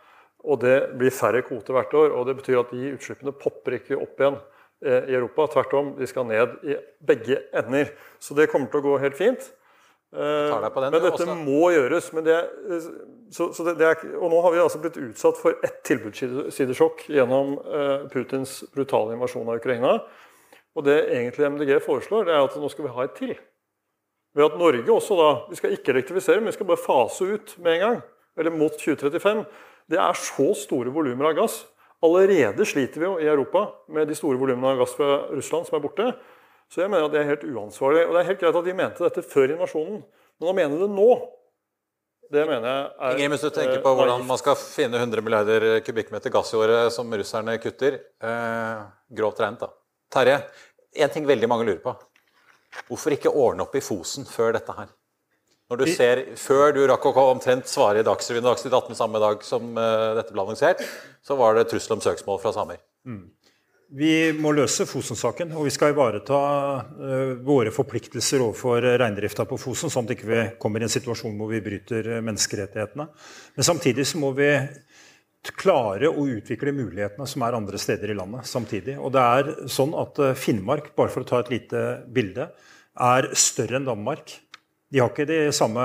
Og 0.47 0.63
det 0.63 0.77
blir 0.97 1.13
færre 1.13 1.43
kvoter 1.45 1.77
hvert 1.77 1.97
år. 2.01 2.15
og 2.17 2.31
Det 2.31 2.39
betyr 2.39 2.63
at 2.63 2.73
de 2.73 2.95
utslippene 2.95 3.35
popper 3.37 3.81
ikke 3.81 3.99
opp 3.99 4.23
igjen. 4.23 4.41
Eh, 4.85 5.09
i 5.09 5.15
Europa. 5.15 5.47
Tvert 5.47 5.73
om, 5.73 5.95
de 5.97 6.07
skal 6.07 6.27
ned 6.29 6.59
i 6.69 6.77
begge 7.07 7.41
ender. 7.57 7.95
Så 8.21 8.37
det 8.37 8.51
kommer 8.53 8.69
til 8.69 8.83
å 8.83 8.85
gå 8.91 8.99
helt 9.01 9.17
fint. 9.17 9.47
Den, 10.17 10.63
men 10.79 10.95
dette 10.95 11.11
også. 11.11 11.35
må 11.35 11.71
gjøres. 11.75 12.11
Det, 12.25 12.37
så, 13.35 13.49
så 13.57 13.65
det, 13.67 13.75
det 13.81 13.89
er, 13.89 14.05
og 14.21 14.31
nå 14.33 14.39
har 14.45 14.55
vi 14.55 14.61
altså 14.63 14.81
blitt 14.81 14.99
utsatt 15.01 15.41
for 15.41 15.57
ett 15.67 15.81
tilbudssidesjokk 15.89 17.09
gjennom 17.13 17.57
Putins 18.13 18.61
brutale 18.73 19.17
invasjon 19.17 19.49
av 19.49 19.59
Ukraina. 19.59 19.97
Og 20.77 20.85
det 20.87 20.97
egentlig 21.09 21.51
MDG 21.57 21.75
foreslår, 21.85 22.29
det 22.29 22.37
er 22.37 22.45
at 22.45 22.57
nå 22.61 22.71
skal 22.73 22.87
vi 22.87 22.95
ha 22.95 23.05
et 23.09 23.17
til. 23.19 23.35
Ved 24.37 24.45
at 24.45 24.59
Norge 24.61 24.93
også 24.93 25.17
da 25.17 25.31
Vi 25.51 25.57
skal 25.57 25.73
ikke 25.73 25.95
elektrifisere, 25.95 26.43
men 26.43 26.53
vi 26.53 26.59
skal 26.59 26.69
bare 26.69 26.85
fase 26.85 27.25
ut 27.33 27.57
med 27.65 27.79
en 27.79 27.85
gang. 27.87 28.03
Eller 28.37 28.53
mot 28.53 28.77
2035. 28.77 29.43
Det 29.91 30.01
er 30.01 30.21
så 30.21 30.51
store 30.61 30.93
volumer 30.93 31.33
av 31.33 31.41
gass 31.41 31.63
Allerede 32.05 32.67
sliter 32.69 33.01
vi 33.01 33.09
jo 33.09 33.15
i 33.23 33.29
Europa 33.31 33.67
med 33.89 34.09
de 34.11 34.17
store 34.19 34.39
volumene 34.41 34.75
av 34.75 34.83
gass 34.83 34.93
fra 34.99 35.23
Russland 35.33 35.69
som 35.69 35.79
er 35.79 35.85
borte. 35.85 36.11
Så 36.73 36.83
jeg 36.83 36.91
mener 36.93 37.07
at 37.07 37.15
det 37.15 37.23
er 37.23 37.31
helt 37.31 37.47
uansvarlig. 37.47 38.05
Og 38.05 38.13
det 38.13 38.21
er 38.21 38.29
helt 38.33 38.43
greit 38.43 38.59
at 38.61 38.69
de 38.69 38.77
mente 38.77 39.07
dette 39.07 39.25
før 39.25 39.55
invasjonen, 39.55 40.03
men 40.37 40.51
å 40.51 40.57
mene 40.57 40.81
det 40.83 40.91
nå 40.93 41.11
det 42.27 42.43
mener 42.43 42.67
jeg 42.67 42.87
er 43.07 43.21
Ingrid, 43.21 43.31
Hvis 43.37 43.45
du 43.47 43.55
tenker 43.55 43.83
på 43.85 43.93
hvordan 43.95 44.25
man 44.27 44.39
skal 44.41 44.57
finne 44.59 44.99
100 44.99 45.23
milliarder 45.23 45.67
kubikkmeter 45.87 46.33
gass 46.35 46.53
i 46.55 46.59
året 46.59 46.91
som 46.95 47.13
russerne 47.15 47.55
kutter 47.63 48.01
eh, 48.03 48.81
Grovt 49.15 49.43
regnet, 49.45 49.63
da. 49.63 49.71
Terje, 50.11 50.41
en 51.05 51.13
ting 51.15 51.27
veldig 51.29 51.49
mange 51.51 51.67
lurer 51.69 51.83
på. 51.85 51.95
Hvorfor 52.89 53.15
ikke 53.15 53.31
ordne 53.31 53.63
opp 53.67 53.77
i 53.79 53.85
Fosen 53.85 54.27
før 54.27 54.57
dette 54.57 54.75
her? 54.75 54.91
Når 55.67 55.81
du 55.81 55.87
ser, 55.91 56.23
Før 56.39 56.75
du 56.75 56.85
rakk 56.87 57.09
å 57.11 57.15
omtrent 57.33 57.67
svare 57.71 58.03
i 58.03 58.07
Dagsrevyen 58.07 58.45
Dagsnytt 58.47 58.75
18 58.75 58.99
samme 58.99 59.23
dag 59.23 59.41
som 59.43 59.73
uh, 59.75 60.15
dette 60.15 60.35
ble 60.35 60.45
annonsert, 60.45 60.85
så 61.27 61.35
var 61.39 61.57
det 61.57 61.67
trussel 61.73 61.97
om 61.97 62.05
søksmål 62.05 62.39
fra 62.43 62.53
samer. 62.55 62.79
Mm. 63.07 63.25
Vi 63.99 64.13
må 64.35 64.51
løse 64.55 64.87
Fosen-saken, 64.87 65.53
og 65.55 65.67
vi 65.67 65.73
skal 65.75 65.93
ivareta 65.93 66.39
uh, 66.87 67.33
våre 67.47 67.73
forpliktelser 67.75 68.45
overfor 68.45 68.87
reindrifta 69.03 69.47
på 69.47 69.59
Fosen, 69.59 69.91
sånn 69.91 70.07
at 70.07 70.15
vi 70.15 70.19
ikke 70.21 70.47
kommer 70.63 70.83
i 70.83 70.87
en 70.87 70.95
situasjon 70.95 71.35
hvor 71.39 71.51
vi 71.51 71.63
bryter 71.65 72.13
eh, 72.15 72.23
menneskerettighetene. 72.23 73.09
Men 73.59 73.71
samtidig 73.71 74.07
så 74.07 74.23
må 74.23 74.31
vi 74.39 74.53
klare 75.59 76.11
å 76.11 76.29
utvikle 76.31 76.75
mulighetene 76.75 77.27
som 77.31 77.43
er 77.47 77.59
andre 77.59 77.79
steder 77.79 78.11
i 78.11 78.19
landet 78.19 78.47
samtidig. 78.51 78.97
Og 78.99 79.15
det 79.15 79.23
er 79.23 79.53
sånn 79.71 79.95
at 79.99 80.19
Finnmark, 80.39 80.93
bare 80.99 81.15
for 81.15 81.23
å 81.23 81.31
ta 81.31 81.43
et 81.43 81.53
lite 81.55 81.85
bilde, 82.11 82.51
er 82.97 83.29
større 83.39 83.79
enn 83.79 83.87
Danmark. 83.87 84.35
De 84.93 85.03
har 85.03 85.11
ikke 85.11 85.27
den 85.29 85.53
samme 85.55 85.85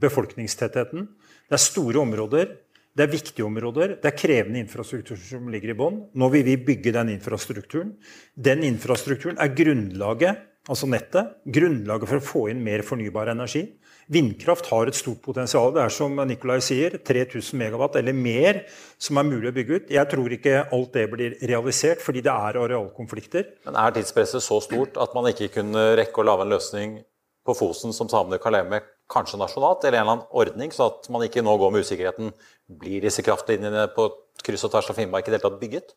befolkningstettheten. 0.00 1.08
Det 1.48 1.56
er 1.56 1.62
store 1.62 2.02
områder. 2.02 2.52
Det 2.96 3.06
er 3.06 3.12
viktige 3.12 3.46
områder. 3.46 3.96
Det 4.02 4.10
er 4.10 4.18
krevende 4.18 4.62
infrastruktur 4.64 5.18
som 5.22 5.50
ligger 5.52 5.72
i 5.72 5.78
bånn. 5.78 6.00
Nå 6.18 6.30
vil 6.32 6.46
vi 6.46 6.56
bygge 6.70 6.94
den 6.96 7.12
infrastrukturen. 7.14 7.92
Den 8.34 8.64
infrastrukturen 8.66 9.38
er 9.38 9.52
grunnlaget, 9.54 10.40
altså 10.70 10.88
nettet, 10.90 11.36
grunnlaget 11.46 12.10
for 12.10 12.18
å 12.18 12.26
få 12.32 12.42
inn 12.50 12.64
mer 12.66 12.82
fornybar 12.86 13.30
energi. 13.32 13.68
Vindkraft 14.10 14.66
har 14.72 14.90
et 14.90 14.98
stort 14.98 15.20
potensial. 15.22 15.70
Det 15.70 15.84
er 15.84 15.94
som 15.94 16.18
Nikolai 16.26 16.58
sier, 16.66 16.96
3000 17.06 17.60
megawatt 17.60 18.00
eller 18.00 18.16
mer 18.16 18.64
som 18.98 19.20
er 19.20 19.28
mulig 19.28 19.52
å 19.52 19.54
bygge 19.54 19.76
ut. 19.76 19.92
Jeg 19.94 20.10
tror 20.10 20.34
ikke 20.34 20.64
alt 20.66 20.96
det 20.98 21.04
blir 21.12 21.36
realisert, 21.46 22.02
fordi 22.02 22.24
det 22.26 22.34
er 22.34 22.58
arealkonflikter. 22.58 23.46
Men 23.68 23.78
Er 23.78 23.94
tidspresset 23.94 24.42
så 24.42 24.58
stort 24.66 24.98
at 24.98 25.14
man 25.14 25.30
ikke 25.30 25.52
kunne 25.60 25.92
rekke 26.00 26.24
å 26.24 26.26
lage 26.26 26.48
en 26.48 26.54
løsning 26.56 26.98
på 27.50 27.58
Fosen 27.58 27.92
som 27.96 28.08
samene 28.08 28.40
kan 28.40 28.54
leve 28.54 28.70
med, 28.70 28.88
kanskje 29.10 29.40
nasjonalt, 29.42 29.84
eller 29.84 29.98
en 29.98 30.06
eller 30.06 30.16
annen 30.16 30.40
ordning, 30.42 30.72
så 30.72 30.88
at 30.88 31.10
man 31.10 31.26
ikke 31.26 31.42
nå 31.44 31.56
går 31.58 31.74
med 31.74 31.84
usikkerheten. 31.84 32.32
Blir 32.80 33.02
disse 33.02 33.26
kraftlinjene 33.26 33.88
på 33.96 34.08
kryss 34.46 34.64
og 34.68 34.72
tvers 34.72 34.92
av 34.92 34.98
Finnmark 34.98 35.26
i 35.26 35.32
det 35.32 35.40
hele 35.40 35.48
tatt 35.48 35.60
bygget? 35.60 35.94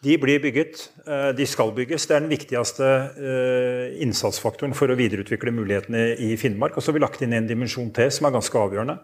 De 0.00 0.14
blir 0.16 0.40
bygget. 0.40 0.86
Eh, 1.04 1.30
de 1.36 1.44
skal 1.46 1.74
bygges. 1.76 2.06
Det 2.08 2.14
er 2.16 2.22
den 2.24 2.32
viktigste 2.32 2.86
eh, 3.20 3.98
innsatsfaktoren 4.00 4.72
for 4.76 4.88
å 4.88 4.96
videreutvikle 4.96 5.52
mulighetene 5.52 6.14
i 6.24 6.30
Finnmark. 6.40 6.78
Og 6.78 6.82
så 6.82 6.88
har 6.88 6.96
vi 6.96 7.02
lagt 7.04 7.24
inn 7.24 7.36
en 7.36 7.48
dimensjon 7.48 7.90
til 7.96 8.08
som 8.16 8.28
er 8.28 8.32
ganske 8.38 8.62
avgjørende. 8.62 8.96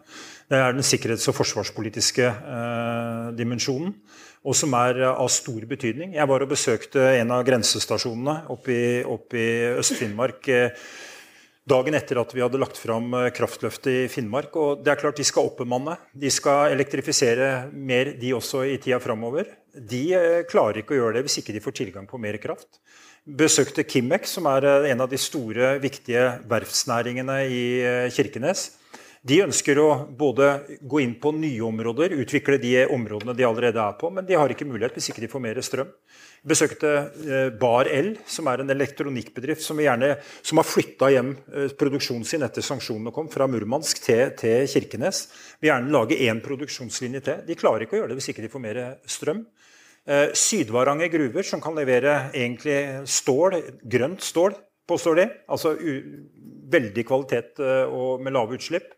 Det 0.49 0.57
er 0.57 0.73
den 0.73 0.87
sikkerhets- 0.87 1.29
og 1.29 1.37
forsvarspolitiske 1.37 2.31
eh, 2.31 3.27
dimensjonen, 3.37 3.93
og 4.47 4.57
som 4.57 4.73
er 4.79 5.03
av 5.11 5.29
stor 5.35 5.69
betydning. 5.69 6.15
Jeg 6.17 6.31
var 6.31 6.47
og 6.47 6.55
besøkte 6.55 7.05
en 7.19 7.35
av 7.35 7.45
grensestasjonene 7.45 8.39
oppe 8.55 8.73
i, 8.73 9.53
Øst-Finnmark 9.77 10.49
dagen 11.67 11.97
etter 11.99 12.21
at 12.21 12.33
vi 12.35 12.43
hadde 12.45 12.61
lagt 12.63 12.79
fram 12.79 13.11
eh, 13.19 13.31
kraftløftet 13.35 13.91
i 13.91 14.07
Finnmark. 14.11 14.55
Og 14.61 14.85
det 14.85 14.93
er 14.93 15.01
klart 15.01 15.19
De 15.19 15.27
skal 15.27 15.51
oppbemanne. 15.51 15.97
De 16.15 16.31
skal 16.33 16.73
elektrifisere 16.75 17.69
mer, 17.73 18.15
de 18.21 18.33
også, 18.37 18.65
i 18.71 18.79
tida 18.83 19.01
framover. 19.03 19.51
De 19.75 20.05
eh, 20.17 20.45
klarer 20.49 20.83
ikke 20.83 20.97
å 20.97 21.01
gjøre 21.01 21.19
det 21.19 21.27
hvis 21.27 21.41
ikke 21.43 21.57
de 21.57 21.65
får 21.65 21.79
tilgang 21.83 22.09
på 22.11 22.21
mer 22.23 22.39
kraft. 22.43 22.81
Besøkte 23.27 23.83
Kimek, 23.83 24.29
som 24.31 24.47
er 24.53 24.69
eh, 24.71 24.91
en 24.93 25.03
av 25.05 25.11
de 25.11 25.21
store, 25.21 25.77
viktige 25.83 26.29
verftsnæringene 26.49 27.41
i 27.51 27.65
Kirkenes. 28.15 28.71
De 29.27 29.41
ønsker 29.43 29.79
å 29.83 29.89
både 30.15 30.49
gå 30.87 31.01
inn 31.03 31.17
på 31.19 31.33
nye 31.35 31.63
områder, 31.67 32.13
utvikle 32.21 32.61
de 32.63 32.85
områdene 32.95 33.35
de 33.35 33.47
allerede 33.47 33.83
er 33.83 33.95
på, 33.99 34.11
men 34.15 34.27
de 34.27 34.37
har 34.39 34.53
ikke 34.53 34.67
mulighet 34.69 34.95
hvis 34.95 35.09
ikke 35.11 35.25
de 35.25 35.31
får 35.33 35.43
mer 35.43 35.59
strøm. 35.67 35.89
Jeg 36.45 36.51
besøkte 36.53 36.91
eh, 37.27 37.49
Bar 37.59 37.89
L, 37.91 38.13
som 38.31 38.47
er 38.53 38.63
en 38.63 38.71
elektronikkbedrift 38.71 39.65
som, 39.65 39.81
gjerne, 39.83 40.13
som 40.47 40.61
har 40.61 40.69
flytta 40.69 41.09
hjem 41.11 41.33
eh, 41.35 41.73
produksjonen 41.81 42.27
sin 42.29 42.47
etter 42.47 42.63
sanksjonene 42.63 43.11
kom, 43.15 43.27
fra 43.33 43.49
Murmansk 43.51 44.05
til, 44.05 44.31
til 44.39 44.69
Kirkenes. 44.71 45.25
Vil 45.59 45.73
gjerne 45.73 45.95
lage 45.97 46.21
én 46.29 46.43
produksjonslinje 46.45 47.25
til. 47.27 47.43
De 47.49 47.59
klarer 47.59 47.87
ikke 47.87 47.99
å 47.99 48.03
gjøre 48.05 48.13
det 48.13 48.21
hvis 48.21 48.31
ikke 48.31 48.45
de 48.47 48.53
får 48.53 48.63
mer 48.63 48.83
strøm. 49.11 49.43
Eh, 50.07 50.29
Sydvaranger 50.39 51.11
gruver, 51.17 51.49
som 51.49 51.65
kan 51.65 51.75
levere 51.75 52.29
egentlig 52.31 53.09
stål, 53.11 53.59
grønt 53.83 54.23
stål, 54.23 54.55
påstår 54.87 55.19
de. 55.19 55.27
Altså 55.51 55.75
veldig 56.77 57.07
kvalitet 57.09 57.59
og 57.91 58.23
med 58.23 58.37
lave 58.37 58.55
utslipp. 58.61 58.93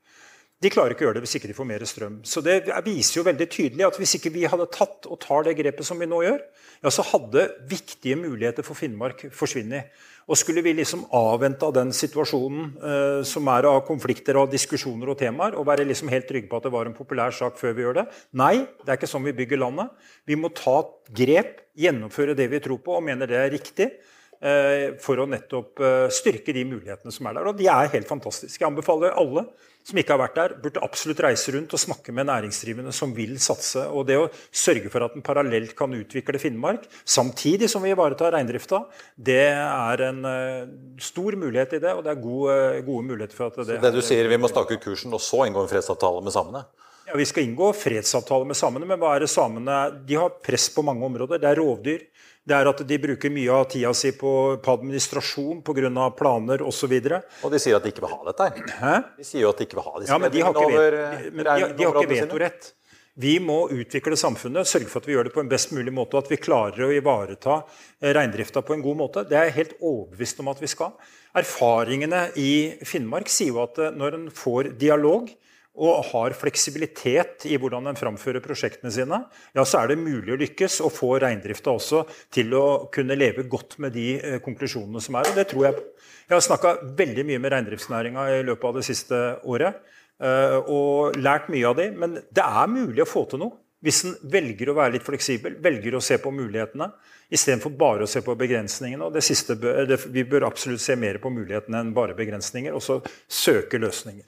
De 0.59 0.71
klarer 0.75 0.91
ikke 0.91 1.05
å 1.05 1.09
gjøre 1.09 1.21
det 1.21 1.23
hvis 1.23 1.37
ikke 1.39 1.49
de 1.53 1.55
får 1.55 1.67
mer 1.71 1.83
strøm. 1.87 2.15
Så 2.27 2.43
det 2.43 2.65
viser 2.83 3.21
jo 3.21 3.27
veldig 3.29 3.47
tydelig 3.47 3.85
at 3.87 3.99
hvis 4.01 4.17
ikke 4.19 4.33
vi 4.35 4.43
hadde 4.51 4.67
tatt 4.75 5.07
og 5.07 5.21
tar 5.23 5.47
det 5.47 5.55
grepet 5.61 5.87
som 5.87 6.01
vi 6.03 6.09
nå 6.11 6.19
gjør, 6.25 6.41
ja, 6.83 6.91
så 6.91 7.05
hadde 7.07 7.45
viktige 7.71 8.19
muligheter 8.19 8.67
for 8.67 8.79
Finnmark 8.79 9.23
forsvunnet. 9.35 9.95
Og 10.29 10.37
skulle 10.37 10.65
vi 10.67 10.75
liksom 10.77 11.07
avvente 11.15 11.65
av 11.65 11.77
den 11.79 11.95
situasjonen 11.95 12.67
eh, 12.75 13.21
som 13.27 13.47
er 13.55 13.71
av 13.71 13.79
konflikter 13.87 14.37
og 14.43 14.51
diskusjoner 14.53 15.15
og 15.15 15.21
temaer, 15.23 15.55
og 15.55 15.69
være 15.71 15.87
liksom 15.87 16.11
helt 16.13 16.27
trygge 16.29 16.51
på 16.51 16.59
at 16.59 16.67
det 16.67 16.75
var 16.75 16.91
en 16.91 16.99
populær 16.99 17.33
sak 17.35 17.57
før 17.61 17.79
vi 17.79 17.87
gjør 17.87 18.01
det? 18.03 18.09
Nei, 18.43 18.57
det 18.83 18.91
er 18.91 18.99
ikke 18.99 19.13
sånn 19.15 19.31
vi 19.31 19.39
bygger 19.39 19.63
landet. 19.63 20.11
Vi 20.27 20.37
må 20.37 20.51
ta 20.59 20.83
grep, 21.23 21.63
gjennomføre 21.79 22.35
det 22.35 22.51
vi 22.51 22.61
tror 22.67 22.83
på 22.83 22.99
og 22.99 23.07
mener 23.07 23.31
det 23.31 23.39
er 23.41 23.55
riktig. 23.55 23.93
Eh, 24.39 24.93
for 25.03 25.19
å 25.19 25.25
nettopp 25.27 25.81
eh, 25.83 26.05
styrke 26.15 26.53
de 26.55 26.63
mulighetene 26.63 27.11
som 27.11 27.27
er 27.27 27.41
der. 27.41 27.49
Og 27.51 27.57
de 27.59 27.67
er 27.67 27.91
helt 27.91 28.07
fantastiske. 28.07 28.61
Jeg 28.61 28.69
anbefaler 28.69 29.17
alle 29.19 29.49
som 29.89 29.99
ikke 29.99 30.13
har 30.15 30.21
vært 30.21 30.37
der, 30.37 30.55
burde 30.63 30.83
absolutt 30.85 31.23
reise 31.25 31.55
rundt 31.55 31.73
og 31.75 31.81
snakke 31.81 32.13
med 32.15 32.29
næringsdrivende 32.29 32.93
som 32.95 33.15
vil 33.17 33.33
satse. 33.43 33.83
Og 33.89 34.05
det 34.07 34.19
å 34.21 34.29
sørge 34.53 34.93
for 34.93 35.07
at 35.07 35.17
en 35.17 35.25
parallelt 35.25 35.73
kan 35.79 35.95
utvikle 35.97 36.39
Finnmark, 36.39 36.85
samtidig 37.09 37.71
som 37.73 37.83
vi 37.83 37.95
ivaretar 37.95 38.35
reindrifta, 38.37 38.83
det 39.17 39.47
er 39.49 40.03
en 40.11 40.21
uh, 40.29 40.69
stor 41.01 41.39
mulighet 41.41 41.79
i 41.79 41.81
det, 41.87 41.95
og 41.97 42.05
det 42.05 42.13
er 42.13 42.21
gode, 42.21 42.59
gode 42.85 43.07
muligheter 43.09 43.39
for 43.39 43.49
at 43.49 43.57
det 43.63 43.79
Så 43.79 43.87
det 43.87 43.95
du 43.97 44.05
sier, 44.05 44.29
vi 44.29 44.39
må 44.39 44.53
stake 44.53 44.77
kursen 44.83 45.17
og 45.17 45.25
så 45.25 45.47
inngå 45.49 45.65
en 45.65 45.73
fredsavtale 45.73 46.21
med 46.27 46.37
samene? 46.37 46.67
Ja, 47.09 47.17
Vi 47.17 47.25
skal 47.31 47.49
inngå 47.49 47.73
fredsavtale 47.73 48.45
med 48.45 48.61
samene, 48.61 48.85
men 48.85 49.01
hva 49.01 49.15
er 49.17 49.25
det 49.25 49.33
samene 49.33 49.79
De 50.05 50.21
har 50.21 50.37
press 50.45 50.69
på 50.75 50.85
mange 50.85 51.07
områder. 51.07 51.41
Det 51.41 51.49
er 51.49 51.63
rovdyr. 51.63 52.05
Det 52.49 52.57
er 52.57 52.71
at 52.71 52.81
de 52.89 52.99
bruker 53.03 53.33
mye 53.35 53.53
av 53.53 53.67
tida 53.69 53.91
si 53.97 54.15
på, 54.17 54.33
på 54.65 54.75
administrasjon 54.79 55.61
pga. 55.67 56.09
planer 56.17 56.65
osv. 56.65 56.95
Og, 56.97 57.37
og 57.45 57.53
de 57.53 57.61
sier 57.61 57.77
at 57.77 57.85
de 57.85 57.93
ikke 57.93 58.07
vil 58.07 58.15
ha 58.15 58.21
dette. 58.31 58.49
Hæ? 58.79 58.97
De 59.19 59.29
sier 59.29 59.45
jo 59.45 59.53
at 59.53 59.61
de 59.61 59.69
ikke 59.69 59.81
vil 59.81 59.89
ha 59.91 59.95
disse 60.01 60.15
ja, 60.15 60.21
men 60.23 60.33
de 60.33 60.45
har 60.47 60.57
ikke, 60.57 60.67
over, 60.73 60.99
men 61.29 61.45
de, 61.45 61.71
de 61.77 61.89
har 61.89 62.03
ikke 62.03 62.15
vetorett. 62.15 62.73
Vi 63.19 63.35
må 63.43 63.65
utvikle 63.75 64.15
samfunnet, 64.15 64.69
sørge 64.71 64.87
for 64.87 65.03
at 65.03 65.09
vi 65.09 65.17
gjør 65.17 65.27
det 65.27 65.33
på 65.35 65.43
en 65.43 65.49
best 65.51 65.73
mulig 65.75 65.91
måte, 65.91 66.15
og 66.15 66.23
at 66.23 66.31
vi 66.31 66.39
klarer 66.39 66.85
å 66.87 66.93
ivareta 66.95 67.57
eh, 67.99 68.13
reindrifta 68.15 68.63
på 68.63 68.77
en 68.77 68.85
god 68.85 69.01
måte. 69.01 69.25
Det 69.27 69.35
er 69.35 69.49
jeg 69.49 69.57
helt 69.57 69.73
overbevist 69.81 70.39
om 70.45 70.51
at 70.53 70.63
vi 70.63 70.71
skal. 70.71 70.95
Erfaringene 71.41 72.29
i 72.39 72.53
Finnmark 72.87 73.27
sier 73.33 73.57
jo 73.57 73.65
at 73.65 73.81
eh, 73.83 73.91
når 73.99 74.21
en 74.21 74.29
får 74.31 74.71
dialog, 74.79 75.33
og 75.79 76.09
har 76.11 76.35
fleksibilitet 76.37 77.47
i 77.49 77.57
hvordan 77.61 77.91
en 77.91 77.99
framfører 77.99 78.43
prosjektene 78.45 78.91
sine, 78.93 79.21
ja, 79.55 79.65
så 79.65 79.83
er 79.83 79.93
det 79.93 80.01
mulig 80.01 80.35
å 80.35 80.41
lykkes 80.41 80.81
og 80.87 80.93
få 80.97 81.13
reindrifta 81.23 81.73
også 81.75 82.03
til 82.35 82.55
å 82.59 82.65
kunne 82.95 83.19
leve 83.19 83.47
godt 83.51 83.79
med 83.83 83.95
de 83.95 84.09
eh, 84.19 84.41
konklusjonene 84.45 85.03
som 85.05 85.21
er. 85.21 85.31
Og 85.31 85.39
det 85.39 85.49
tror 85.53 85.71
jeg 85.71 85.87
Jeg 86.29 86.37
har 86.37 86.45
snakka 86.45 86.71
veldig 86.99 87.23
mye 87.25 87.41
med 87.41 87.53
reindriftsnæringa 87.55 88.27
i 88.35 88.43
løpet 88.45 88.65
av 88.69 88.75
det 88.77 88.83
siste 88.85 89.19
året. 89.49 89.79
Eh, 90.21 90.57
og 90.69 91.17
lært 91.17 91.49
mye 91.49 91.71
av 91.71 91.79
de, 91.79 91.87
Men 91.97 92.19
det 92.21 92.45
er 92.45 92.69
mulig 92.69 93.01
å 93.01 93.09
få 93.09 93.25
til 93.31 93.41
noe. 93.41 93.57
Hvis 93.81 94.03
en 94.05 94.17
velger 94.29 94.69
å 94.69 94.75
være 94.75 94.97
litt 94.97 95.07
fleksibel, 95.07 95.55
velger 95.63 95.95
å 95.95 96.03
se 96.03 96.19
på 96.19 96.33
mulighetene 96.35 96.91
istedenfor 97.31 97.77
bare 97.79 98.05
å 98.05 98.11
se 98.11 98.21
på 98.25 98.35
begrensningene. 98.35 99.05
og 99.05 99.13
det 99.15 99.23
siste, 99.23 99.55
Vi 99.55 100.25
bør 100.25 100.47
absolutt 100.47 100.81
se 100.81 100.97
mer 100.97 101.19
på 101.19 101.31
mulighetene 101.31 101.81
enn 101.81 101.95
bare 101.95 102.15
begrensninger, 102.15 102.75
og 102.75 102.83
så 102.83 103.01
søke 103.29 103.79
løsninger. 103.79 104.25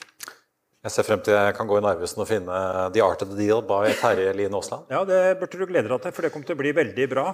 Jeg 0.81 0.95
ser 0.95 1.05
frem 1.05 1.21
til 1.21 1.35
jeg 1.37 1.53
kan 1.59 1.69
gå 1.69 1.77
i 1.77 1.83
Narvesen 1.85 2.23
og 2.23 2.29
finne 2.31 2.59
The 2.95 3.03
Art 3.05 3.21
of 3.21 3.29
the 3.29 3.37
Deal 3.37 3.59
by 3.69 3.91
Terje 4.01 4.31
Lien 4.33 4.55
Aasland. 4.57 4.87
Ja, 4.89 5.03
det 5.05 5.35
burde 5.37 5.59
du 5.61 5.67
glede 5.69 5.91
deg 5.91 6.07
til, 6.07 6.15
for 6.17 6.25
det 6.25 6.31
kommer 6.33 6.49
til 6.49 6.57
å 6.57 6.61
bli 6.63 6.73
veldig 6.79 7.09
bra. 7.11 7.25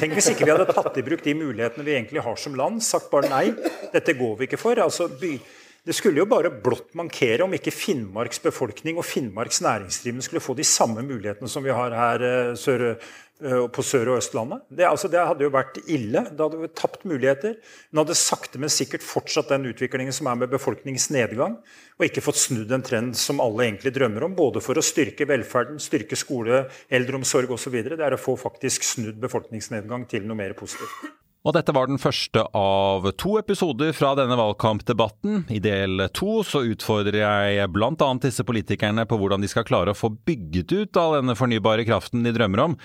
Tenk 0.00 0.16
hvis 0.16 0.30
ikke 0.32 0.46
vi 0.48 0.54
hadde 0.54 0.72
tatt 0.72 0.96
i 0.96 1.04
bruk 1.04 1.20
de 1.26 1.34
mulighetene 1.36 1.84
vi 1.84 1.98
egentlig 1.98 2.22
har 2.24 2.40
som 2.40 2.56
land, 2.56 2.80
sagt 2.80 3.10
bare 3.12 3.28
nei, 3.28 3.50
dette 3.92 4.14
går 4.16 4.38
vi 4.38 4.48
ikke 4.48 4.60
for. 4.62 4.80
Altså, 4.80 5.10
det 5.20 5.92
skulle 5.98 6.22
jo 6.22 6.28
bare 6.30 6.48
blått 6.64 6.96
mankere 6.96 7.44
om 7.44 7.52
ikke 7.52 7.74
Finnmarks 7.76 8.40
befolkning 8.40 8.96
og 8.96 9.04
Finnmarks 9.04 9.60
næringsdrivende 9.66 10.24
skulle 10.24 10.40
få 10.40 10.56
de 10.56 10.64
samme 10.64 11.04
mulighetene 11.04 11.52
som 11.52 11.66
vi 11.66 11.76
har 11.76 11.92
her 11.92 12.24
eh, 12.24 12.54
sør, 12.56 12.94
på 13.42 13.82
Sør- 13.82 14.12
og 14.12 14.20
Østlandet. 14.20 14.62
Det, 14.70 14.84
altså, 14.86 15.08
det, 15.10 15.18
hadde 15.18 15.42
jo 15.42 15.50
vært 15.52 15.80
ille. 15.90 16.22
Det 16.30 16.38
hadde 16.38 16.68
tapt 16.78 17.02
muligheter. 17.08 17.56
Men 17.90 18.04
hadde 18.04 18.16
sakte, 18.18 18.60
men 18.62 18.72
sikkert 18.72 19.02
fortsatt 19.02 19.50
den 19.50 19.66
utviklingen 19.72 20.14
som 20.14 20.30
er 20.30 20.38
med 20.38 20.52
befolkningsnedgang. 20.54 21.58
og 21.98 22.06
ikke 22.06 22.24
fått 22.24 22.40
snudd 22.42 22.72
en 22.72 22.82
trend 22.82 23.16
som 23.18 23.42
alle 23.42 23.66
egentlig 23.68 23.94
drømmer 23.94 24.24
om, 24.26 24.34
både 24.34 24.62
for 24.62 24.78
å 24.78 24.82
styrke 24.82 25.26
velferden, 25.30 25.78
styrke 25.78 26.16
skole, 26.18 26.64
eldreomsorg 26.90 27.50
osv. 27.50 27.76
Det 27.84 28.00
er 28.00 28.16
å 28.16 28.20
få 28.20 28.36
faktisk 28.38 28.86
snudd 28.86 29.20
befolkningsnedgang 29.22 30.08
til 30.10 30.26
noe 30.26 30.38
mer 30.38 30.56
positivt. 30.58 31.23
Og 31.44 31.52
dette 31.52 31.74
var 31.76 31.90
den 31.90 32.00
første 32.00 32.40
av 32.56 33.04
to 33.20 33.34
episoder 33.36 33.90
fra 33.92 34.14
denne 34.16 34.36
valgkampdebatten. 34.38 35.42
I 35.52 35.58
del 35.60 36.06
to 36.16 36.38
så 36.40 36.62
utfordrer 36.64 37.18
jeg 37.20 37.66
bl.a. 37.74 38.06
disse 38.22 38.46
politikerne 38.48 39.04
på 39.04 39.18
hvordan 39.20 39.44
de 39.44 39.50
skal 39.52 39.66
klare 39.68 39.92
å 39.92 39.98
få 39.98 40.08
bygget 40.24 40.72
ut 40.72 40.96
all 40.96 41.18
denne 41.18 41.34
fornybare 41.36 41.84
kraften 41.84 42.24
de 42.24 42.32
drømmer 42.32 42.62
om, 42.64 42.76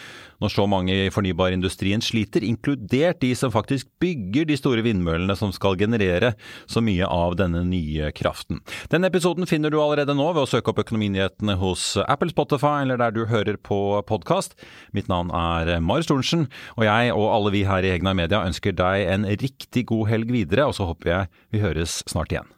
når 0.43 0.51
så 0.51 0.65
mange 0.67 0.91
i 0.91 1.13
fornybarindustrien 1.13 2.03
sliter, 2.03 2.43
inkludert 2.43 3.21
de 3.23 3.29
som 3.39 3.53
faktisk 3.53 3.87
bygger 4.03 4.49
de 4.51 4.59
store 4.59 4.83
vindmøllene 4.83 5.39
som 5.39 5.55
skal 5.55 5.79
generere 5.79 6.33
så 6.67 6.83
mye 6.83 7.07
av 7.07 7.37
denne 7.39 7.63
nye 7.63 8.11
kraften. 8.11 8.59
Denne 8.91 9.07
episoden 9.07 9.47
finner 9.47 9.71
du 9.71 9.79
allerede 9.79 10.17
nå 10.19 10.33
ved 10.33 10.43
å 10.43 10.51
søke 10.51 10.73
opp 10.73 10.83
Økonominyhetene 10.83 11.55
hos 11.63 11.93
Apple, 12.09 12.33
Spotify 12.35 12.83
eller 12.83 12.99
der 12.99 13.15
du 13.15 13.23
hører 13.31 13.55
på 13.55 13.79
podkast. 14.11 14.59
Mitt 14.91 15.07
navn 15.07 15.31
er 15.31 15.77
Marius 15.79 16.11
Thorensen, 16.11 16.49
og 16.75 16.87
jeg 16.89 17.15
og 17.15 17.31
alle 17.31 17.55
vi 17.55 17.63
her 17.63 17.87
i 17.87 17.95
Egna 17.95 18.11
Media 18.11 18.43
ønsker 18.49 18.75
deg 18.75 19.07
en 19.13 19.27
riktig 19.29 19.87
god 19.93 20.09
helg 20.11 20.31
videre, 20.33 20.67
og 20.69 20.77
så 20.77 20.89
håper 20.89 21.13
jeg 21.13 21.29
vi 21.53 21.63
høres 21.63 22.01
snart 22.09 22.33
igjen. 22.33 22.49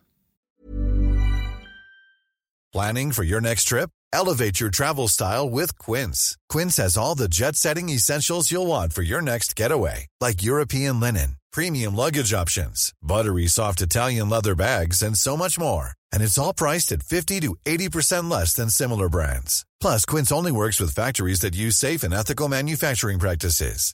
Planning 2.72 3.12
for 3.12 3.24
your 3.24 3.42
next 3.42 3.66
trip? 3.66 3.90
Elevate 4.14 4.62
your 4.62 4.70
travel 4.70 5.10
style 5.10 5.50
with 5.50 5.78
Quince. 5.78 6.38
Quince 6.48 6.78
has 6.78 6.98
all 6.98 7.16
the 7.16 7.28
jet-setting 7.28 7.90
essentials 7.90 8.50
you'll 8.50 8.68
want 8.68 8.94
for 8.94 9.02
your 9.02 9.22
next 9.22 9.56
getaway, 9.58 10.08
like 10.22 10.44
European 10.44 11.00
linen, 11.00 11.36
premium 11.52 11.96
luggage 11.96 12.34
options, 12.34 12.94
buttery 13.02 13.48
soft 13.48 13.82
Italian 13.82 14.30
leather 14.30 14.56
bags, 14.56 15.02
and 15.02 15.18
so 15.18 15.36
much 15.36 15.60
more. 15.60 15.92
And 16.14 16.22
it's 16.24 16.38
all 16.38 16.54
priced 16.54 16.92
at 16.92 17.04
50 17.04 17.42
to 17.42 17.56
80% 17.66 18.32
less 18.32 18.54
than 18.54 18.70
similar 18.70 19.10
brands. 19.10 19.66
Plus, 19.82 20.06
Quince 20.06 20.32
only 20.32 20.52
works 20.52 20.80
with 20.80 20.96
factories 20.96 21.42
that 21.42 21.56
use 21.56 21.76
safe 21.76 22.04
and 22.04 22.14
ethical 22.14 22.48
manufacturing 22.48 23.20
practices. 23.20 23.94